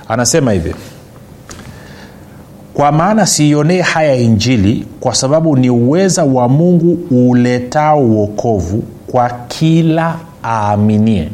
anasema 0.09 0.53
hivi 0.53 0.75
kwa 2.75 2.93
maana 2.93 3.27
siionee 3.27 3.81
haya 3.81 4.15
injili 4.15 4.87
kwa 5.01 5.15
sababu 5.15 5.57
ni 5.57 5.71
uweza 5.71 6.25
wa 6.25 6.49
mungu 6.49 6.99
uletao 7.31 8.01
uokovu 8.05 8.83
kwa 9.07 9.31
kila 9.49 10.17
aaminie. 10.45 11.29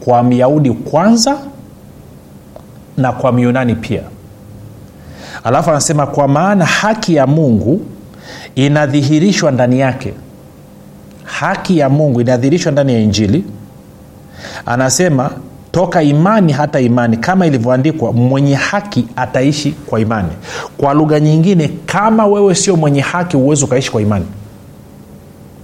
Kwa 0.00 0.22
myahudi 0.22 0.70
kwanza 0.70 1.38
na 2.96 3.12
kwa 3.12 3.32
myunani 3.32 3.74
pia. 3.74 4.02
Alafu 5.44 5.70
anasema 5.70 6.06
kwa 6.06 6.28
maana 6.28 6.64
haki 6.64 7.14
ya 7.14 7.26
mungu 7.26 7.80
inadhihirishwa 8.54 9.50
ndani 9.50 9.80
yake. 9.80 10.14
Haki 11.24 11.78
ya 11.78 11.88
mungu 11.88 12.20
inadhihirishwa 12.20 12.72
ndani 12.72 12.92
ya 12.94 13.00
injili. 13.00 13.44
Anasema 14.66 15.30
toka 15.74 16.02
imani 16.02 16.52
hata 16.52 16.80
imani. 16.80 17.16
Kama 17.16 17.46
ilivyoandikwa 17.46 18.12
mwenye 18.12 18.54
haki 18.54 19.06
ataishi 19.16 19.72
kwa 19.72 20.00
imani. 20.00 20.28
Kwa 20.78 20.94
lugha 20.94 21.20
nyingine 21.20 21.70
kama 21.86 22.26
wewe 22.26 22.54
sio 22.54 22.76
mwenye 22.76 23.00
haki 23.00 23.36
huwezi 23.36 23.64
ukaishi 23.64 23.90
kwa 23.90 24.02
imani. 24.02 24.26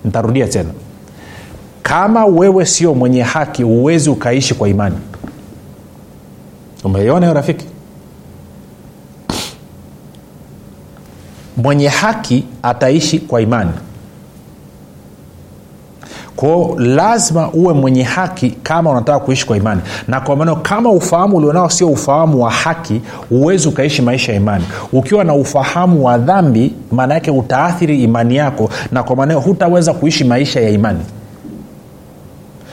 Ntarudia 0.05 0.47
tena. 0.49 0.71
Kama 1.83 2.25
wewe 2.26 2.67
sio 2.67 2.95
mwenye 2.95 3.23
haki 3.23 3.62
huwezi 3.62 4.11
ukaishi 4.11 4.55
kwa 4.55 4.68
imani. 4.68 4.96
Umeiona 6.85 7.27
hiyo 7.27 7.35
rafiki? 7.35 7.66
Mwenye 11.57 11.88
haki 11.88 12.44
ataishi 12.62 13.18
kwa 13.18 13.40
imani 13.40 13.70
kwao 16.40 16.74
lazima 16.79 17.50
uwe 17.53 17.74
mwenye 17.74 18.03
haki 18.03 18.50
kama 18.50 18.90
unataka 18.90 19.18
kuishi 19.20 19.46
kwa 19.46 19.57
imani. 19.57 19.81
Na 20.09 20.20
kwa 20.20 20.37
maana 20.37 20.55
kama 20.57 20.90
ufahamu 20.90 21.37
ulionao 21.37 21.70
sio 21.70 21.88
ufahamu 21.88 22.42
wa 22.42 22.50
haki 22.50 23.00
huwezi 23.29 23.68
ukaishi 23.68 24.03
maisha 24.03 24.33
ya 24.33 24.38
imani. 24.38 24.64
Ukiwa 24.92 25.24
na 25.24 25.35
ufahamu 25.35 26.05
wa 26.05 26.18
dhambi 26.18 26.72
maana 26.92 27.14
yake 27.14 27.31
utaathiri 27.31 28.03
imani 28.03 28.37
yako 28.37 28.70
na 28.92 29.03
kwa 29.03 29.16
maanao 29.16 29.40
hutaweza 29.40 29.92
kuishi 29.92 30.24
maisha 30.24 30.61
ya 30.61 30.70
imani 30.70 31.00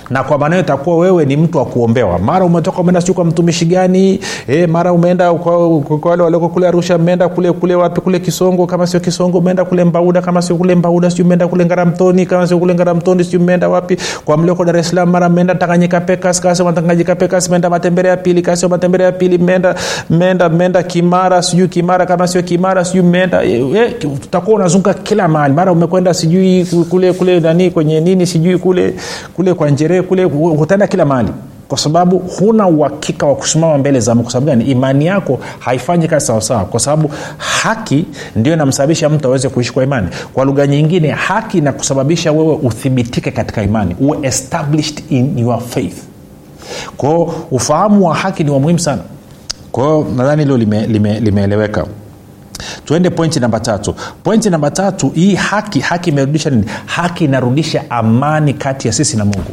na 0.09 0.23
kwa 0.23 0.37
maana 0.37 0.59
itakuwa 0.59 0.97
wewe 0.97 1.25
ni 1.25 1.37
mtu 1.37 1.57
wa 1.57 1.65
kuombewa. 1.65 2.19
Mara 2.19 2.45
umetoka 2.45 2.79
umeenda 2.81 3.01
siu 3.01 3.13
kwa 3.13 3.25
mtumishi 3.25 3.65
gani 3.65 4.19
e, 4.47 4.67
mara 4.67 4.93
umeenda 4.93 5.33
kwa, 5.33 5.77
wale 6.01 6.23
walioko 6.23 6.49
kule 6.49 6.67
arusha 6.67 6.97
mmeenda 6.97 7.29
kule 7.29 7.51
kule 7.51 7.75
wapi 7.75 8.01
kule 8.01 8.19
kisongo 8.19 8.65
kama 8.65 8.87
sio 8.87 8.99
kisongo 8.99 9.37
umeenda 9.37 9.65
kule 9.65 9.83
mbauda 9.83 10.21
kama 10.21 10.41
sio 10.41 10.55
kule 10.55 10.75
mbauda 10.75 11.09
siu 11.11 11.25
umeenda 11.25 11.47
kule 11.47 11.65
ngaramtoni 11.65 12.25
kama 12.25 12.47
sio 12.47 12.59
kule 12.59 12.73
ngaramtoni 12.75 13.23
siu 13.23 13.39
umeenda 13.39 13.69
wapi. 13.69 13.97
Kwa 14.25 14.37
mlioko 14.37 14.65
dar 14.65 14.77
es 14.77 14.89
salaam 14.89 15.09
mara 15.09 15.29
mmeenda 15.29 15.55
tanganyika 15.55 16.01
pekas 16.01 16.41
kasi 16.41 16.63
matanganyika 16.63 17.15
pekas 17.15 17.49
meenda 17.49 17.69
matembele 17.69 18.09
ya 18.09 18.17
pili 18.17 18.41
kasi 18.41 18.67
matembele 18.67 19.03
ya 19.03 19.11
pili 19.11 19.37
mmeenda 19.37 19.75
mmeenda 20.09 20.49
mmeenda 20.49 20.83
kimara 20.83 21.41
sijui 21.41 21.67
kimara 21.67 22.05
kama 22.05 22.27
sio 22.27 22.41
kimara 22.43 22.85
sijui 22.85 23.01
mmeenda 23.03 23.43
e, 23.43 23.61
utakuwa 24.23 24.55
unazunguka 24.55 24.93
kila 24.93 25.27
mahali. 25.27 25.53
Mara 25.53 25.71
umekwenda 25.71 26.13
sijui 26.13 26.65
kule 26.89 27.13
kule 27.13 27.39
nani 27.39 27.71
kwenye 27.71 27.99
nini 28.01 28.25
sijui 28.27 28.57
kule 28.57 28.93
kule 29.35 29.53
kwa 29.53 29.69
njere 29.69 29.96
kule 30.01 30.25
utaenda 30.25 30.87
kila 30.87 31.05
mahali. 31.05 31.29
Kwa 31.67 31.77
sababu 31.77 32.17
huna 32.17 32.67
uhakika 32.67 33.25
wa 33.25 33.35
kusimama 33.35 33.77
mbele 33.77 33.99
za 33.99 34.15
kwa 34.15 34.31
sababu 34.31 34.45
gani? 34.45 34.63
Imani 34.65 35.05
yako 35.05 35.39
haifanyi 35.59 36.07
kazi 36.07 36.25
sawasawa 36.25 36.65
kwa 36.65 36.79
sababu 36.79 37.11
haki 37.37 38.05
ndio 38.35 38.53
inamsababisha 38.53 39.09
mtu 39.09 39.27
aweze 39.27 39.49
kuishi 39.49 39.73
kwa 39.73 39.83
imani. 39.83 40.07
Kwa 40.33 40.45
lugha 40.45 40.67
nyingine 40.67 41.09
haki 41.11 41.57
inakusababisha 41.57 42.31
wewe 42.31 42.53
uthibitike 42.63 43.31
katika 43.31 43.63
imani. 43.63 43.95
Uwe 43.99 44.17
established 44.21 45.03
in 45.09 45.39
your 45.39 45.59
faith. 45.61 45.97
Kwao 46.97 47.33
ufahamu 47.51 48.07
wa 48.07 48.15
haki 48.15 48.43
ni 48.43 48.51
wa 48.51 48.59
muhimu 48.59 48.79
sana. 48.79 49.01
Kwao 49.71 50.07
nadhani 50.17 50.43
hilo 50.43 50.57
limeeleweka 50.57 51.23
lime, 51.23 51.47
lime 51.47 51.85
tuende 52.85 53.09
pointi 53.09 53.39
namba 53.39 53.59
tatu. 53.59 53.95
Pointi 54.23 54.49
namba 54.49 54.71
tatu 54.71 55.09
hii 55.09 55.35
haki 55.35 55.79
haki 55.79 56.09
imerudisha 56.09 56.49
nini? 56.49 56.63
Haki 56.85 57.23
inarudisha 57.25 57.83
amani 57.89 58.53
kati 58.53 58.87
ya 58.87 58.93
sisi 58.93 59.17
na 59.17 59.25
mungu 59.25 59.51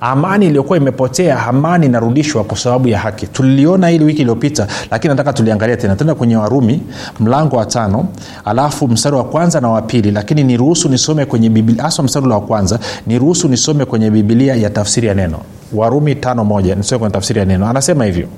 amani 0.00 0.46
iliyokuwa 0.46 0.78
imepotea 0.78 1.46
amani 1.46 1.86
inarudishwa 1.86 2.44
kwa 2.44 2.58
sababu 2.58 2.88
ya 2.88 2.98
haki. 2.98 3.26
Tuliliona 3.26 3.88
hili 3.88 4.04
wiki 4.04 4.20
iliyopita 4.20 4.66
lakini 4.90 5.10
nataka 5.10 5.32
tuliangalia 5.32 5.76
tena. 5.76 5.96
Tena 5.96 6.14
kwenye 6.14 6.36
warumi 6.36 6.82
mlango 7.20 7.56
wa 7.56 7.66
tano 7.66 8.08
alafu 8.44 8.88
mstari 8.88 9.16
wa 9.16 9.24
kwanza 9.24 9.60
na 9.60 9.68
wa 9.68 9.82
pili. 9.82 10.10
Lakini 10.10 10.44
niruhusu 10.44 10.88
nisome 10.88 11.24
kwenye 11.24 11.50
biblia 11.50 11.90
mstari 12.02 12.28
wa 12.28 12.40
kwanza 12.40 12.78
niruhusu 13.06 13.48
nisome 13.48 13.84
kwenye 13.84 14.10
bibilia 14.10 14.54
ya 14.54 14.70
tafsiri 14.70 15.08
ya 15.08 15.14
neno. 15.14 15.38
Warumi 15.72 16.14
tano 16.14 16.44
moja 16.44 16.74
nisome 16.74 16.98
kwenye 16.98 17.12
tafsiri 17.12 17.38
ya 17.38 17.44
neno. 17.44 17.66
Anasema 17.68 18.04
hivyo 18.04 18.28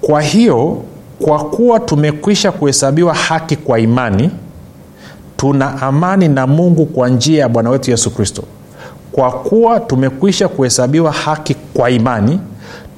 kwa 0.00 0.22
hiyo 0.22 0.82
kwa 1.22 1.44
kuwa 1.44 1.80
tumekwisha 1.80 2.52
kuhesabiwa 2.52 3.14
haki 3.14 3.56
kwa 3.56 3.78
imani 3.80 4.30
tuna 5.36 5.82
amani 5.82 6.28
na 6.28 6.46
mungu 6.46 6.86
kwa 6.86 7.08
njia 7.08 7.40
ya 7.40 7.48
bwana 7.48 7.70
wetu 7.70 7.90
yesu 7.90 8.10
kristo 8.10 8.42
kwa 9.14 9.32
kuwa 9.32 9.80
tumekwisha 9.80 10.48
kuhesabiwa 10.48 11.12
haki 11.12 11.54
kwa 11.74 11.90
imani 11.90 12.40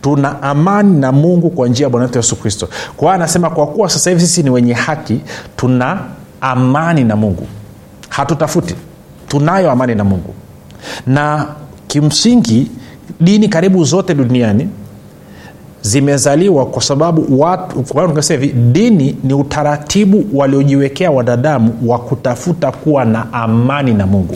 tuna 0.03 0.43
amani 0.43 1.01
na 1.01 1.13
mungu 1.13 1.51
kwa 1.51 1.69
njia 1.69 1.85
ya 1.87 1.91
bwana 1.91 2.07
wetu 2.07 2.19
yesu 2.19 2.37
kristo. 2.37 2.69
Kwa 2.97 3.09
hiyo 3.09 3.11
anasema 3.15 3.51
kwa 3.51 3.67
kuwa 3.67 3.89
sasa 3.89 4.11
hivi 4.11 4.23
sisi 4.23 4.43
ni 4.43 4.51
wenye 4.51 4.73
haki 4.73 5.21
tuna 5.57 6.01
amani 6.41 7.05
na 7.05 7.17
mungu. 7.17 7.47
Hatutafuti. 8.09 8.75
Tunayo 9.29 9.71
amani 9.71 9.95
na 9.95 10.05
mungu. 10.05 10.35
Na 11.07 11.47
kimsingi 11.87 12.71
dini 13.21 13.49
karibu 13.49 13.85
zote 13.85 14.15
duniani 14.15 14.69
zimezaliwa 15.83 16.67
kwa 16.67 16.83
sababu 16.83 17.41
watu 17.41 17.85
hivi 18.29 18.49
dini 18.49 19.17
ni 19.25 19.35
utaratibu 19.35 20.25
waliojiwekea 20.39 21.11
wanadamu 21.11 21.79
wa 21.87 21.99
kutafuta 21.99 22.73
kuwa 22.73 23.05
na 23.05 23.33
amani 23.33 23.95
na 23.95 24.07
mungu 24.07 24.35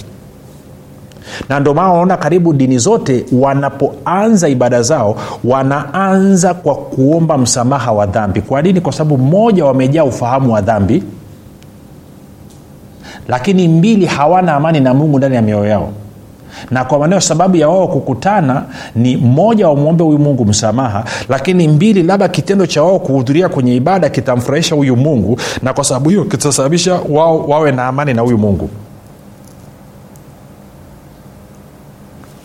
na 1.48 1.60
ndio 1.60 1.74
maana 1.74 1.92
unaona 1.92 2.16
karibu 2.16 2.52
dini 2.52 2.78
zote 2.78 3.24
wanapoanza 3.32 4.48
ibada 4.48 4.82
zao 4.82 5.16
wanaanza 5.44 6.54
kwa 6.54 6.74
kuomba 6.74 7.38
msamaha 7.38 7.92
wa 7.92 8.06
dhambi. 8.06 8.40
Kwa 8.40 8.62
nini? 8.62 8.80
Kwa 8.80 8.92
sababu 8.92 9.18
mmoja 9.18 9.64
wamejaa 9.64 10.04
ufahamu 10.04 10.52
wa 10.52 10.60
dhambi 10.60 11.02
lakini 13.28 13.68
mbili 13.68 14.06
hawana 14.06 14.54
amani 14.54 14.80
na 14.80 14.94
mungu 14.94 15.18
ndani 15.18 15.34
ya 15.34 15.42
mioyo 15.42 15.66
yao. 15.66 15.88
Na 16.70 16.84
kwa 16.84 16.98
maneo 16.98 17.20
sababu 17.20 17.56
ya 17.56 17.68
wao 17.68 17.88
kukutana 17.88 18.62
ni 18.94 19.16
moja 19.16 19.68
wamwombe 19.68 20.04
huyu 20.04 20.18
mungu 20.18 20.44
msamaha 20.44 21.04
lakini 21.28 21.68
mbili 21.68 22.02
labda 22.02 22.28
kitendo 22.28 22.66
cha 22.66 22.82
wao 22.82 22.98
kuhudhuria 22.98 23.48
kwenye 23.48 23.76
ibada 23.76 24.08
kitamfurahisha 24.08 24.74
huyu 24.74 24.96
mungu 24.96 25.38
na 25.62 25.72
kwa 25.72 25.84
sababu 25.84 26.08
hiyo 26.08 26.24
kitasababisha 26.24 27.00
wao 27.08 27.38
wawe 27.48 27.72
na 27.72 27.86
amani 27.86 28.14
na 28.14 28.22
huyu 28.22 28.38
mungu 28.38 28.70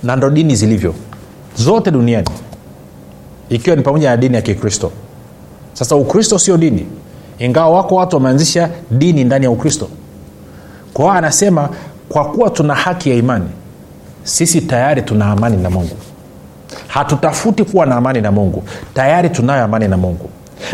na 0.03 0.15
ndo 0.15 0.29
dini 0.29 0.55
zilivyo. 0.55 0.93
Zote 1.55 1.91
duniani. 1.91 2.27
Ikiwa 3.49 3.75
ni 3.75 3.81
pamoja 3.81 4.10
na 4.10 4.17
dini 4.17 4.36
ya 4.36 4.41
kikristo. 4.41 4.91
Sasa 5.73 5.95
ukristo 5.95 6.39
sio 6.39 6.58
dini. 6.58 6.86
Ingawa 7.39 7.69
wako 7.69 7.95
watu 7.95 8.15
wameanzisha 8.15 8.69
dini 8.91 9.23
ndani 9.23 9.45
ya 9.45 9.51
ukristo. 9.51 9.88
Kwa 10.93 11.05
hiyo 11.05 11.17
anasema 11.17 11.69
kwa 12.10 12.25
kuwa 12.25 12.49
tuna 12.49 12.75
haki 12.75 13.10
ya 13.10 13.15
imani 13.15 13.45
sisi 14.23 14.62
tayari 14.62 15.01
tuna 15.01 15.25
amani 15.25 15.58
na 15.58 15.69
mungu. 15.69 15.95
Hatutafuti 16.88 17.63
kuwa 17.63 17.86
na 17.86 17.95
amani 17.95 18.21
na 18.21 18.31
mungu. 18.31 18.63
Tayari 18.93 19.29
tunayo 19.29 19.63
amani 19.63 19.88
na 19.88 19.97
mungu. 19.97 20.29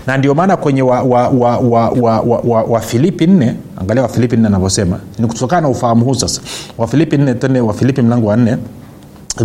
Na 0.08 0.18
ndio 0.18 0.34
maana 0.36 0.58
kwenye 0.58 0.82
wafilipi 0.82 1.10
wa, 1.12 1.28
wa, 1.30 1.58
wa, 1.58 1.90
wa, 1.90 2.20
wa, 2.20 2.40
wa, 2.44 2.64
wa 2.64 2.82
nne 3.28 3.56
angalia 3.82 4.04
wafilipi 4.04 4.38
nne 4.38 4.48
anavyosema. 4.48 5.00
Ni 5.20 5.28
kutokana 5.28 5.62
na 5.62 5.68
ufahamu 5.70 6.06
huu 6.06 6.14
sasa. 6.14 6.42
Wafilipi 6.78 7.18
nne 7.18 7.34
tende 7.34 7.62
wafilipi 7.62 8.02
mlango 8.02 8.28
wa 8.28 8.38
nne 8.38 8.58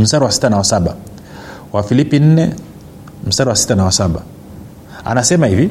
mstari 0.01 0.25
wa 0.25 0.33
sita 0.33 0.49
na 0.51 0.57
wa 0.57 0.65
saba. 0.65 0.95
Wafilipi 1.73 2.19
nne 2.21 2.51
mstari 3.27 3.51
wa 3.51 3.57
sita 3.57 3.75
na 3.75 3.85
wa 3.85 3.93
saba. 3.93 4.21
Anasema 5.05 5.47
hivi 5.47 5.71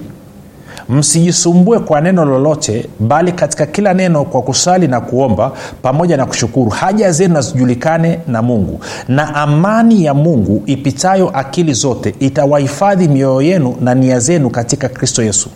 msijisumbue 0.89 1.79
kwa 1.79 2.01
neno 2.01 2.25
lolote 2.25 2.89
bali 2.99 3.31
katika 3.31 3.65
kila 3.65 3.93
neno 3.93 4.25
kwa 4.25 4.41
kusali 4.41 4.87
na 4.87 5.01
kuomba 5.01 5.51
pamoja 5.81 6.17
na 6.17 6.25
kushukuru. 6.25 6.69
Haja 6.69 7.11
zenu 7.11 7.33
nazijulikane 7.33 8.19
na 8.27 8.41
mungu. 8.41 8.79
Na 9.07 9.35
amani 9.35 10.05
ya 10.05 10.13
mungu 10.13 10.63
ipitayo 10.65 11.29
akili 11.29 11.73
zote 11.73 12.15
itawahifadhi 12.19 13.07
mioyo 13.07 13.41
yenu 13.41 13.75
na 13.81 13.95
nia 13.95 14.19
zenu 14.19 14.49
katika 14.49 14.89
kristo 14.89 15.23
yesu. 15.23 15.49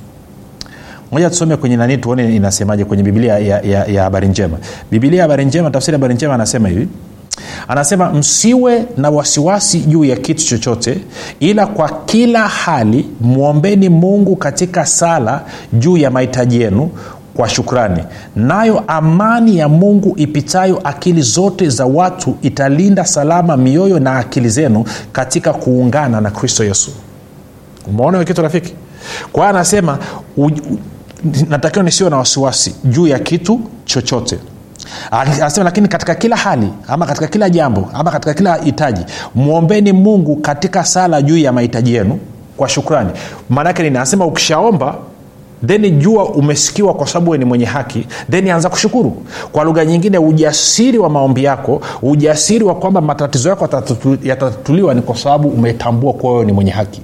Moja 1.12 1.30
tusome 1.30 1.58
kwenye 1.58 1.78
nani 1.78 1.98
tuone 1.98 2.36
inasemaje 2.36 2.86
kwenye 2.86 3.04
bibilia 3.04 3.38
ya, 3.40 4.04
habari 4.04 4.28
njema. 4.28 4.58
Bibilia 4.92 5.18
ya 5.18 5.24
habari 5.24 5.46
njema 5.46 5.72
tafsiri 5.72 5.96
habari 5.96 6.14
njema 6.14 6.34
anasema 6.34 6.70
hivi 6.70 6.88
anasema 7.68 8.10
msiwe 8.14 8.86
na 8.98 9.10
wasiwasi 9.10 9.80
juu 9.80 10.06
ya 10.06 10.16
kitu 10.16 10.46
chochote 10.46 11.02
ila 11.40 11.68
kwa 11.68 11.90
kila 12.06 12.48
hali 12.48 13.10
mwombeni 13.22 13.90
mungu 13.90 14.36
katika 14.36 14.86
sala 14.86 15.42
juu 15.74 15.98
ya 15.98 16.12
mahitaji 16.12 16.62
yenu 16.62 16.90
kwa 17.34 17.50
shukrani. 17.50 18.04
Nayo 18.36 18.84
amani 18.88 19.58
ya 19.58 19.70
mungu 19.70 20.14
ipitayo 20.18 20.82
akili 20.84 21.22
zote 21.22 21.70
za 21.70 21.86
watu 21.86 22.36
italinda 22.42 23.06
salama 23.06 23.58
mioyo 23.58 24.00
na 24.00 24.18
akili 24.18 24.50
zenu 24.50 24.86
katika 25.12 25.54
kuungana 25.54 26.22
na 26.22 26.32
kristo 26.32 26.64
yesu. 26.64 26.92
Umeona 27.88 28.18
hiyo 28.18 28.28
kitu 28.28 28.42
rafiki? 28.42 28.74
Kwa 29.32 29.44
hiyo 29.44 29.50
anasema 29.56 29.98
natakiwa 31.50 31.84
nisiwe 31.86 32.10
na 32.10 32.18
wasiwasi 32.18 32.76
juu 32.84 33.08
ya 33.08 33.20
kitu 33.20 33.60
chochote 33.86 34.40
anasema 35.12 35.64
lakini 35.64 35.88
katika 35.88 36.16
kila 36.16 36.36
hali 36.36 36.70
ama 36.88 37.06
katika 37.06 37.28
kila 37.28 37.50
jambo 37.50 37.90
ama 37.94 38.12
katika 38.12 38.34
kila 38.34 38.56
hitaji 38.56 39.02
mwombeni 39.36 39.94
mungu 39.94 40.36
katika 40.36 40.84
sala 40.86 41.22
juu 41.22 41.38
ya 41.38 41.52
mahitaji 41.52 41.94
yenu 41.94 42.20
kwa 42.58 42.70
shukrani. 42.70 43.10
Maanaake 43.50 43.84
nini? 43.84 43.98
Anasema 43.98 44.26
ukishaomba 44.26 44.96
then 45.66 46.00
jua 46.00 46.26
umesikiwa 46.26 46.94
kwa 46.94 47.08
sababu 47.08 47.38
ni 47.38 47.46
mwenye 47.46 47.66
haki 47.66 48.08
then 48.32 48.50
anza 48.50 48.70
kushukuru. 48.70 49.24
Kwa 49.52 49.64
lugha 49.64 49.86
nyingine 49.86 50.18
ujasiri 50.18 50.98
wa 50.98 51.10
maombi 51.10 51.44
yako 51.44 51.82
ujasiri 52.02 52.64
wa 52.66 52.76
kwamba 52.76 53.02
matatizo 53.02 53.50
yako 53.50 53.70
yatatatuliwa 54.24 54.94
ni 54.94 55.02
kwa 55.02 55.18
sababu 55.18 55.50
umetambua 55.50 56.14
kuwa 56.14 56.34
wewe 56.34 56.46
ni 56.46 56.52
mwenye 56.52 56.72
haki 56.72 57.02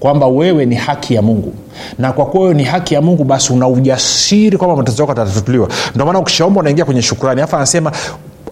kwamba 0.00 0.26
wewe 0.26 0.66
ni 0.66 0.74
haki 0.74 1.14
ya 1.14 1.22
mungu. 1.22 1.54
Na 1.98 2.12
kwa 2.12 2.26
kuwa 2.26 2.42
wewe 2.42 2.54
ni 2.54 2.64
haki 2.64 2.94
ya 2.94 3.00
mungu 3.02 3.24
basi 3.24 3.52
una 3.52 3.68
ujasiri 3.68 4.56
kwamba 4.56 4.76
matatizo 4.76 5.02
yako 5.02 5.12
atatatuliwa 5.12 5.68
maana 5.94 6.18
ukishaomba 6.18 6.60
unaingia 6.60 6.84
kwenye 6.84 7.02
shukrani. 7.02 7.40
Alafu 7.40 7.56
anasema 7.56 7.92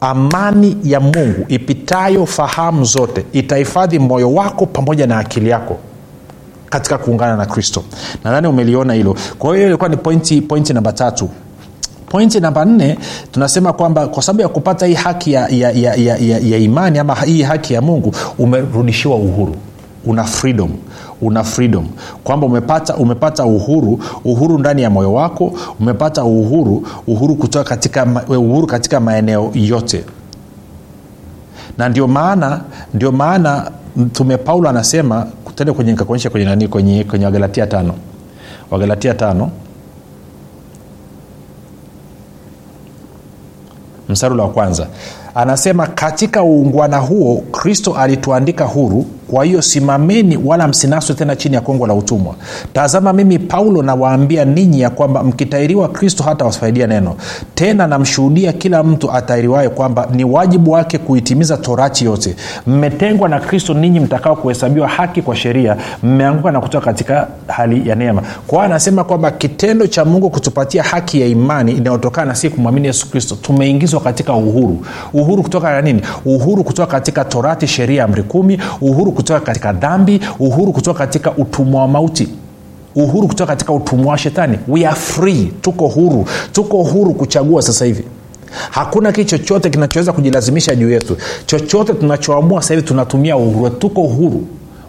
amani 0.01 0.77
ya 0.85 1.01
mungu 1.01 1.45
ipitayo 1.49 2.27
fahamu 2.27 2.85
zote 2.85 3.25
itahifadhi 3.33 3.99
moyo 3.99 4.35
wako 4.35 4.67
pamoja 4.67 5.07
na 5.07 5.19
akili 5.19 5.51
yako 5.51 5.77
katika 6.71 6.99
kuungana 6.99 7.37
na 7.37 7.47
kristo. 7.47 7.83
Nadhani 8.25 8.47
umeliona 8.47 8.95
hilo. 8.95 9.17
Kwa 9.39 9.57
hiyo 9.57 9.69
ilikuwa 9.69 9.89
ni 9.89 9.97
pointi, 9.97 10.41
pointi 10.41 10.73
namba 10.73 10.93
tatu. 10.93 11.29
Pointi 12.09 12.41
namba 12.41 12.65
nne 12.65 12.99
tunasema 13.33 13.73
kwamba 13.73 14.07
kwa 14.07 14.23
sababu 14.23 14.43
ya 14.43 14.49
kupata 14.49 14.87
hii 14.87 14.95
haki 14.95 15.33
ya, 15.33 15.49
ya, 15.49 15.71
ya, 15.71 15.95
ya, 15.95 16.17
ya, 16.17 16.39
ya 16.39 16.59
imani 16.59 16.99
ama 16.99 17.15
hii 17.15 17.43
haki 17.43 17.75
ya 17.75 17.81
mungu 17.83 18.15
umerudishiwa 18.39 19.17
uhuru. 19.17 19.55
Una 20.05 20.25
freedom 20.25 20.71
una 21.21 21.45
freedom. 21.45 21.87
Kwamba 22.25 22.47
umepata 22.47 22.97
umepata 22.97 23.45
uhuru 23.45 24.01
uhuru 24.25 24.59
ndani 24.59 24.83
ya 24.83 24.91
moyo 24.91 25.13
wako 25.15 25.53
umepata 25.81 26.25
uhuru 26.25 26.87
uhuru 27.07 27.35
kutoka 27.35 27.65
katika 27.65 28.07
uhuru 28.29 28.67
katika 28.67 29.01
maeneo 29.01 29.51
yote. 29.55 30.05
Na 31.79 31.89
ndio 31.89 32.09
maana 32.09 32.61
ndio 32.95 33.13
maana 33.13 33.71
mtume 33.97 34.37
paulo 34.37 34.69
anasema 34.69 35.27
tende 35.55 35.73
kwenye 35.73 35.91
nikakuonyesha 35.93 36.31
kwenye 36.31 36.47
nani 36.47 36.69
kwenye, 36.69 37.05
kwenye 37.05 37.25
wagalatia 37.25 37.67
tano. 37.67 37.95
Wagalatia 38.71 39.15
tano. 39.15 39.51
Msarula 44.09 44.43
wa 44.43 44.49
kwanza. 44.51 44.87
Anasema 45.35 45.87
katika 45.87 46.43
uungwana 46.43 46.99
huo 46.99 47.37
kristo 47.53 47.95
alituandika 47.97 48.65
huru 48.65 49.07
kwa 49.31 49.45
hiyo 49.45 49.63
simameni 49.63 50.39
wala 50.45 50.69
msinaswe 50.69 51.15
tena 51.17 51.37
chini 51.37 51.55
ya 51.55 51.61
kongo 51.61 51.87
la 51.87 51.95
utumwa. 51.95 52.35
Tazama 52.73 53.13
mimi 53.13 53.39
paulo 53.39 53.83
nawaambia 53.83 54.45
ninyi 54.45 54.81
ya 54.81 54.91
kwamba 54.91 55.25
mkitairiwa 55.25 55.89
kristo 55.89 56.23
hata 56.23 56.45
wasifaidia 56.45 56.87
neno. 56.87 57.15
Tena 57.55 57.87
namshuhudia 57.87 58.53
kila 58.53 58.83
mtu 58.83 59.13
atairiwaye 59.13 59.69
kwamba 59.69 60.09
ni 60.15 60.25
wajibu 60.25 60.71
wake 60.71 60.99
kuitimiza 60.99 61.57
torati 61.57 62.05
yote. 62.05 62.37
Mmetengwa 62.67 63.29
na 63.29 63.41
kristo 63.41 63.75
ninyi 63.75 64.01
mtakao 64.01 64.37
kuhesabiwa 64.37 64.89
haki 64.89 65.23
kwa 65.23 65.37
sheria. 65.37 65.77
Mmeanguka 66.03 66.51
na 66.51 66.61
kutoka 66.61 66.85
katika 66.85 67.29
hali 67.47 67.89
ya 67.89 67.95
neema. 67.95 68.23
Kwao 68.47 68.63
anasema 68.63 69.05
kwamba 69.05 69.31
kitendo 69.31 69.87
cha 69.87 70.05
mungu 70.05 70.31
kutupatia 70.31 70.83
haki 70.83 71.21
ya 71.21 71.27
imani 71.27 71.73
inayotokana 71.73 72.27
na 72.27 72.35
si 72.35 72.51
kumwamini 72.51 72.87
yesu 72.87 73.11
kristo 73.11 73.37
tumeingizwa 73.43 74.01
katika 74.01 74.33
uhuru. 74.35 74.85
Uhuru 75.13 75.43
kutoka 75.43 75.71
na 75.71 75.83
nini? 75.83 76.03
Uhuru 76.25 76.65
kutoka 76.65 76.93
katika 76.93 77.25
torati 77.25 77.67
sheria 77.67 78.05
amri 78.05 78.23
kumi. 78.23 78.61
Uhuru 78.81 79.13
kutoka 79.19 79.41
katika 79.41 79.73
dhambi 79.73 80.21
uhuru 80.39 80.73
kutoka 80.73 80.99
katika 80.99 81.33
utumwa 81.33 81.81
wa 81.83 81.89
mauti 81.89 82.29
uhuru 82.97 83.29
kutoka 83.29 83.47
katika 83.53 83.73
utumwa 83.73 84.13
wa 84.13 84.19
shetani. 84.19 84.59
We 84.69 84.87
are 84.87 84.97
free 84.97 85.53
tuko 85.61 85.87
huru 85.89 86.25
tuko 86.53 86.83
huru 86.83 87.13
kuchagua 87.15 87.63
sasa 87.63 87.85
hivi. 87.85 88.05
Hakuna 88.71 89.13
kitu 89.13 89.31
chochote 89.31 89.71
kinachoweza 89.71 90.13
kujilazimisha 90.13 90.75
juu 90.75 90.91
yetu. 90.91 91.17
Chochote 91.47 91.95
tunachoamua 91.95 92.63
sasa 92.63 92.75
hivi 92.75 92.87
tunatumia 92.87 93.37
uhuru. 93.37 93.71
Tuko 93.71 94.03
huru. 94.03 94.47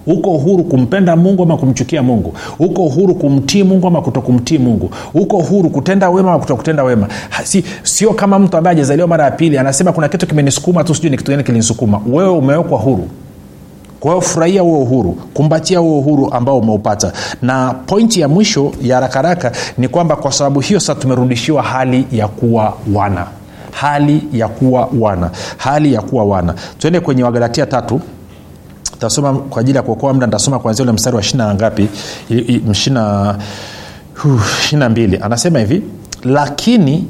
Uko 0.08 0.30
huru 0.38 0.64
kumpenda 0.64 1.16
mungu 1.16 1.44
ama 1.44 1.58
kumchukia 1.58 2.04
mungu. 2.04 2.34
Uko 2.60 2.82
huru 2.88 3.16
kumtii 3.16 3.64
mungu 3.64 3.88
ama 3.88 4.02
kutokumtii 4.02 4.58
mungu. 4.58 4.90
Uko 5.14 5.38
huru 5.38 5.70
kutenda 5.70 6.10
wema 6.10 6.30
ama 6.30 6.40
kutokutenda 6.40 6.84
wema. 6.84 7.08
Si, 7.44 7.64
sio 7.84 8.14
kama 8.14 8.40
mtu 8.40 8.58
ambaye 8.58 8.72
ajazaliwa 8.78 9.08
mara 9.08 9.24
ya 9.26 9.32
pili 9.32 9.58
anasema 9.58 9.92
kuna 9.92 10.10
kitu 10.10 10.28
kimenisukuma 10.28 10.84
tu 10.84 10.96
sijui 10.96 11.10
ni 11.12 11.18
kitu 11.18 11.32
gani 11.32 11.44
kilinisukuma. 11.44 12.02
Wewe 12.12 12.30
umewekwa 12.30 12.80
huru 12.80 13.08
kwa 14.00 14.12
hiyo 14.12 14.22
furahia 14.22 14.62
huo 14.62 14.80
uhuru 14.82 15.12
kumbatia 15.34 15.80
huo 15.80 16.00
uhuru 16.00 16.34
ambao 16.34 16.58
umeupata. 16.58 17.12
Na 17.42 17.74
pointi 17.74 18.20
ya 18.20 18.28
mwisho 18.28 18.72
ya 18.82 18.96
harakaraka 18.96 19.52
ni 19.78 19.88
kwamba 19.88 20.16
kwa 20.16 20.32
sababu 20.32 20.60
hiyo 20.60 20.80
sasa 20.80 20.96
tumerudishiwa 21.02 21.64
hali 21.64 22.08
ya 22.12 22.28
kuwa 22.28 22.74
wana. 22.94 23.26
Hali 23.72 24.24
ya 24.34 24.48
kuwa 24.48 24.90
wana. 25.00 25.30
Hali 25.58 25.94
ya 25.94 26.02
kuwa 26.02 26.24
wana. 26.26 26.54
Tuende 26.80 27.00
kwenye 27.00 27.24
wagalatia 27.24 27.66
tatu. 27.66 28.02
Tasoma 29.00 29.34
kwa 29.34 29.62
ajili 29.62 29.78
ya 29.78 29.84
kuokoa 29.84 30.14
mda 30.14 30.28
ntasoma 30.28 30.60
kwanzia 30.60 30.84
ule 30.84 30.92
mstari 30.92 31.16
wa 31.16 31.24
shina 31.24 31.54
ngapi? 31.56 31.90
Shina 32.72 33.36
ishina 34.62 34.90
mbili. 34.90 35.20
Anasema 35.22 35.60
hivi 35.60 35.82
lakini 36.24 37.06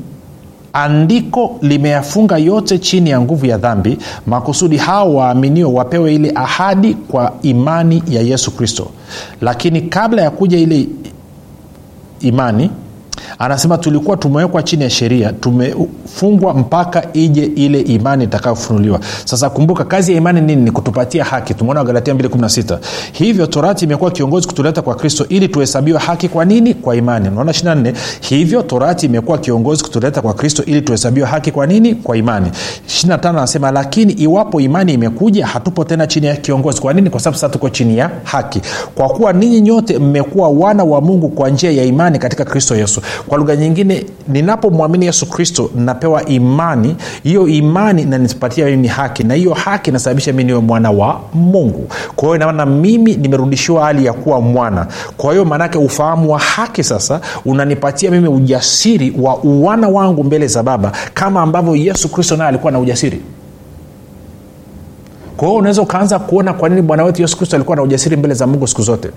andiko 0.73 1.57
limeyafunga 1.61 2.37
yote 2.37 2.77
chini 2.79 3.09
ya 3.09 3.21
nguvu 3.21 3.45
ya 3.45 3.57
dhambi. 3.57 3.97
Makusudi 4.27 4.77
hao 4.77 5.15
waaminio 5.15 5.73
wapewe 5.73 6.15
ile 6.15 6.31
ahadi 6.35 6.93
kwa 6.93 7.33
imani 7.41 8.03
ya 8.09 8.21
yesu 8.21 8.51
kristo. 8.51 8.87
Lakini 9.41 9.81
kabla 9.81 10.21
ya 10.21 10.31
kuja 10.31 10.57
ile 10.57 10.87
imani 12.19 12.69
anasema 13.39 13.77
tulikuwa 13.77 14.17
tumewekwa 14.17 14.63
chini 14.63 14.83
ya 14.83 14.89
sheria 14.89 15.33
tumefungwa 15.33 16.53
mpaka 16.53 17.03
ije 17.13 17.43
ile 17.45 17.81
imani 17.81 18.23
itakayofunuliwa. 18.23 18.99
Sasa 19.25 19.49
kumbuka 19.49 19.83
kazi 19.83 20.11
ya 20.11 20.17
imani 20.17 20.41
nini? 20.41 20.61
Ni 20.61 20.71
kutupatia 20.71 21.23
haki. 21.23 21.53
Tumeona 21.53 21.83
galatia 21.83 22.13
216 22.13 22.77
hivyo 23.11 23.45
torati 23.47 23.85
imekuwa 23.85 24.11
kiongozi 24.11 24.47
kutuleta 24.47 24.81
kwa 24.81 24.95
kristo 24.95 25.25
ili 25.29 25.47
tuhesabiwe 25.47 25.99
haki 25.99 26.29
kwa 26.29 26.45
nini? 26.45 26.73
Kwa 26.73 26.95
imani. 26.95 27.29
Unaona 27.29 27.51
24 27.51 27.93
hivyo 28.21 28.61
torati 28.61 29.05
imekuwa 29.05 29.37
kiongozi 29.37 29.83
kutuleta 29.83 30.21
kwa 30.21 30.33
kristo 30.33 30.63
ili 30.65 30.81
tuhesabiwe 30.81 31.27
haki 31.27 31.51
kwa 31.51 31.67
nini? 31.67 31.95
Kwa 31.95 32.17
imani. 32.17 32.51
25 32.87 33.29
anasema 33.29 33.71
lakini 33.71 34.13
iwapo 34.13 34.61
imani 34.61 34.93
imekuja 34.93 35.47
hatupo 35.47 35.83
tena 35.83 36.07
chini 36.07 36.27
ya 36.27 36.35
kiongozi. 36.35 36.81
Kwa 36.81 36.93
nini? 36.93 37.09
Kwa 37.09 37.19
sababu 37.19 37.37
sasa 37.37 37.49
tuko 37.49 37.69
chini 37.69 37.97
ya 37.97 38.09
haki. 38.23 38.61
Kwa 38.95 39.09
kuwa 39.09 39.33
ninyi 39.33 39.61
nyote 39.61 39.99
mmekuwa 39.99 40.49
wana 40.49 40.83
wa 40.83 41.01
mungu 41.01 41.29
kwa 41.29 41.49
njia 41.49 41.71
ya 41.71 41.83
imani 41.83 42.19
katika 42.19 42.45
kristo 42.45 42.75
yesu 42.75 43.01
kwa 43.27 43.37
lugha 43.37 43.55
nyingine 43.55 44.05
ninapomwamini 44.27 45.05
yesu 45.05 45.25
kristo 45.29 45.69
napewa 45.75 46.25
imani. 46.25 46.95
Hiyo 47.23 47.47
imani 47.47 48.05
nanipatia 48.05 48.65
mimi 48.65 48.87
haki 48.87 49.23
na 49.23 49.33
hiyo 49.33 49.53
haki 49.53 49.89
inasababisha 49.89 50.33
mi 50.33 50.43
niwe 50.43 50.59
mwana 50.59 50.91
wa 50.91 51.21
mungu. 51.33 51.87
Kwa 52.15 52.23
hiyo 52.27 52.35
inamaana 52.35 52.65
mimi 52.65 53.15
nimerudishiwa 53.15 53.85
hali 53.85 54.05
ya 54.05 54.13
kuwa 54.13 54.41
mwana. 54.41 54.87
Kwa 55.17 55.31
hiyo 55.31 55.45
maanake 55.45 55.77
ufahamu 55.77 56.31
wa 56.31 56.39
haki 56.39 56.83
sasa 56.83 57.21
unanipatia 57.45 58.11
mimi 58.11 58.27
ujasiri 58.27 59.13
wa 59.21 59.37
uwana 59.37 59.87
wangu 59.89 60.23
mbele 60.23 60.47
za 60.47 60.63
baba 60.63 60.91
kama 61.13 61.41
ambavyo 61.41 61.75
yesu 61.75 62.09
kristo 62.09 62.37
naye 62.37 62.49
alikuwa 62.49 62.71
na 62.71 62.79
ujasiri. 62.79 63.21
Kwa 65.37 65.47
hiyo 65.47 65.59
unaweza 65.59 65.81
ukaanza 65.81 66.19
kuona 66.19 66.53
kwa 66.53 66.69
nini 66.69 66.81
bwana 66.81 67.03
wetu 67.03 67.21
yesu 67.21 67.37
kristo 67.37 67.55
alikuwa 67.55 67.75
na 67.77 67.83
ujasiri 67.83 68.15
mbele 68.17 68.33
za 68.33 68.47
mungu 68.47 68.67
siku 68.67 68.81
zote 68.81 69.09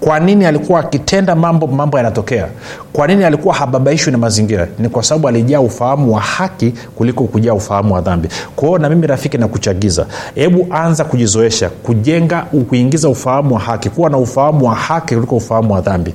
kwa 0.00 0.20
nini 0.20 0.46
alikuwa 0.46 0.80
akitenda 0.80 1.34
mambo 1.34 1.66
mambo 1.66 1.96
yanatokea? 1.98 2.48
Kwa 2.92 3.06
nini 3.06 3.24
alikuwa 3.24 3.54
hababaishwi 3.54 4.12
na 4.12 4.18
mazingira? 4.18 4.68
Ni 4.78 4.88
kwa 4.88 5.02
sababu 5.02 5.28
alijaa 5.28 5.60
ufahamu 5.60 6.14
wa 6.14 6.20
haki 6.20 6.74
kuliko 6.94 7.24
kujaa 7.24 7.54
ufahamu 7.54 7.94
wa 7.94 8.00
dhambi. 8.00 8.28
Kwa 8.56 8.78
na 8.78 8.88
mimi 8.88 9.06
rafiki 9.06 9.38
na 9.38 9.48
kuchagiza 9.48 10.06
hebu 10.34 10.66
anza 10.70 11.04
kujizoesha 11.04 11.68
kujenga 11.68 12.42
kuingiza 12.68 13.08
ufahamu 13.08 13.54
wa 13.54 13.60
haki 13.60 13.90
kuwa 13.90 14.10
na 14.10 14.18
ufahamu 14.18 14.66
wa 14.66 14.74
haki 14.74 15.14
kuliko 15.14 15.36
ufahamu 15.36 15.72
wa 15.74 15.80
dhambi 15.80 16.14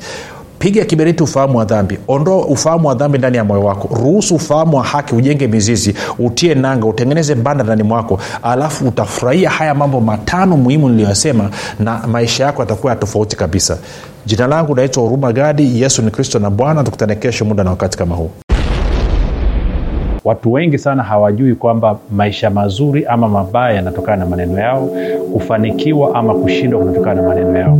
piga 0.61 0.85
kiberiti 0.85 1.23
ufahamu 1.23 1.57
wa 1.57 1.65
dhambi. 1.65 1.97
Ondoa 2.07 2.45
ufahamu 2.45 2.87
wa 2.87 2.95
dhambi 2.95 3.17
ndani 3.17 3.37
ya 3.37 3.43
moyo 3.43 3.63
wako. 3.63 3.95
Ruhusu 3.95 4.35
ufahamu 4.35 4.77
wa 4.77 4.83
haki 4.83 5.15
ujenge 5.15 5.47
mizizi 5.47 5.93
utie 6.19 6.55
nanga 6.55 6.87
utengeneze 6.87 7.35
banda 7.35 7.63
ndani 7.63 7.83
mwako. 7.83 8.19
Alafu 8.43 8.87
utafurahia 8.87 9.49
haya 9.49 9.75
mambo 9.75 10.01
matano 10.01 10.57
muhimu 10.57 10.89
niliyoyasema 10.89 11.49
na 11.79 12.07
maisha 12.07 12.43
yako 12.45 12.61
yatakuwa 12.61 12.93
ya 12.93 12.99
tofauti 12.99 13.35
kabisa. 13.37 13.77
Jina 14.25 14.47
langu 14.47 14.75
naitwa 14.75 15.03
huruma 15.03 15.33
gadi. 15.33 15.81
Yesu 15.81 16.01
ni 16.01 16.11
kristo 16.11 16.39
na 16.39 16.49
bwana. 16.49 16.83
Tukutane 16.83 17.15
kesho 17.15 17.45
muda 17.45 17.63
na 17.63 17.69
wakati 17.69 17.97
kama 17.97 18.15
huu. 18.15 18.29
Watu 20.23 20.53
wengi 20.53 20.77
sana 20.77 21.03
hawajui 21.03 21.55
kwamba 21.55 21.97
maisha 22.11 22.49
mazuri 22.49 23.05
ama 23.05 23.29
mabaya 23.29 23.75
yanatokana 23.75 24.17
na 24.17 24.25
maneno 24.25 24.59
yao 24.59 24.89
kufanikiwa 25.33 26.15
ama 26.15 26.35
kushindwa 26.35 26.79
kunatokana 26.79 27.21
na 27.21 27.27
maneno 27.27 27.57
yao 27.59 27.79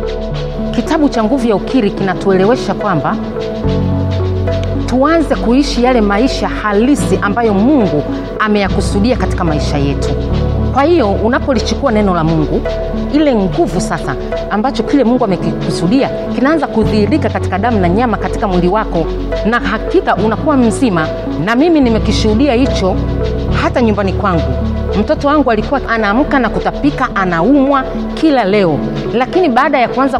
kitabu 0.75 1.09
cha 1.09 1.23
nguvu 1.23 1.47
ya 1.47 1.55
ukiri 1.55 1.91
kinatuelewesha 1.91 2.73
kwamba 2.73 3.15
tuanze 4.85 5.35
kuishi 5.35 5.83
yale 5.83 6.01
maisha 6.01 6.47
halisi 6.47 7.19
ambayo 7.21 7.53
mungu 7.53 8.03
ameyakusudia 8.39 9.15
katika 9.17 9.43
maisha 9.43 9.77
yetu. 9.77 10.09
Kwa 10.73 10.83
hiyo 10.83 11.11
unapolichukua 11.11 11.91
neno 11.91 12.13
la 12.13 12.23
mungu 12.23 12.61
ile 13.13 13.35
nguvu 13.35 13.81
sasa 13.81 14.15
ambacho 14.49 14.83
kile 14.83 15.03
mungu 15.03 15.23
amekikusudia 15.25 16.09
kinaanza 16.35 16.67
kudhihirika 16.67 17.29
katika 17.29 17.57
damu 17.59 17.79
na 17.79 17.89
nyama 17.89 18.17
katika 18.17 18.47
mwili 18.47 18.67
wako 18.67 19.05
na 19.45 19.59
hakika 19.59 20.15
unakuwa 20.15 20.57
mzima 20.57 21.07
na 21.45 21.55
mimi 21.55 21.79
nimekishuhudia 21.81 22.53
hicho 22.53 22.95
hata 23.63 23.81
nyumbani 23.81 24.13
kwangu. 24.13 24.53
Mtoto 24.99 25.27
wangu 25.27 25.51
alikuwa 25.51 25.81
anaamka 25.89 26.39
na 26.39 26.49
kutapika 26.49 27.09
anaumwa 27.15 27.83
kila 28.13 28.43
leo. 28.45 28.79
Lakini 29.13 29.49
baada 29.49 29.79
ya 29.79 29.87
kuanza 29.87 30.19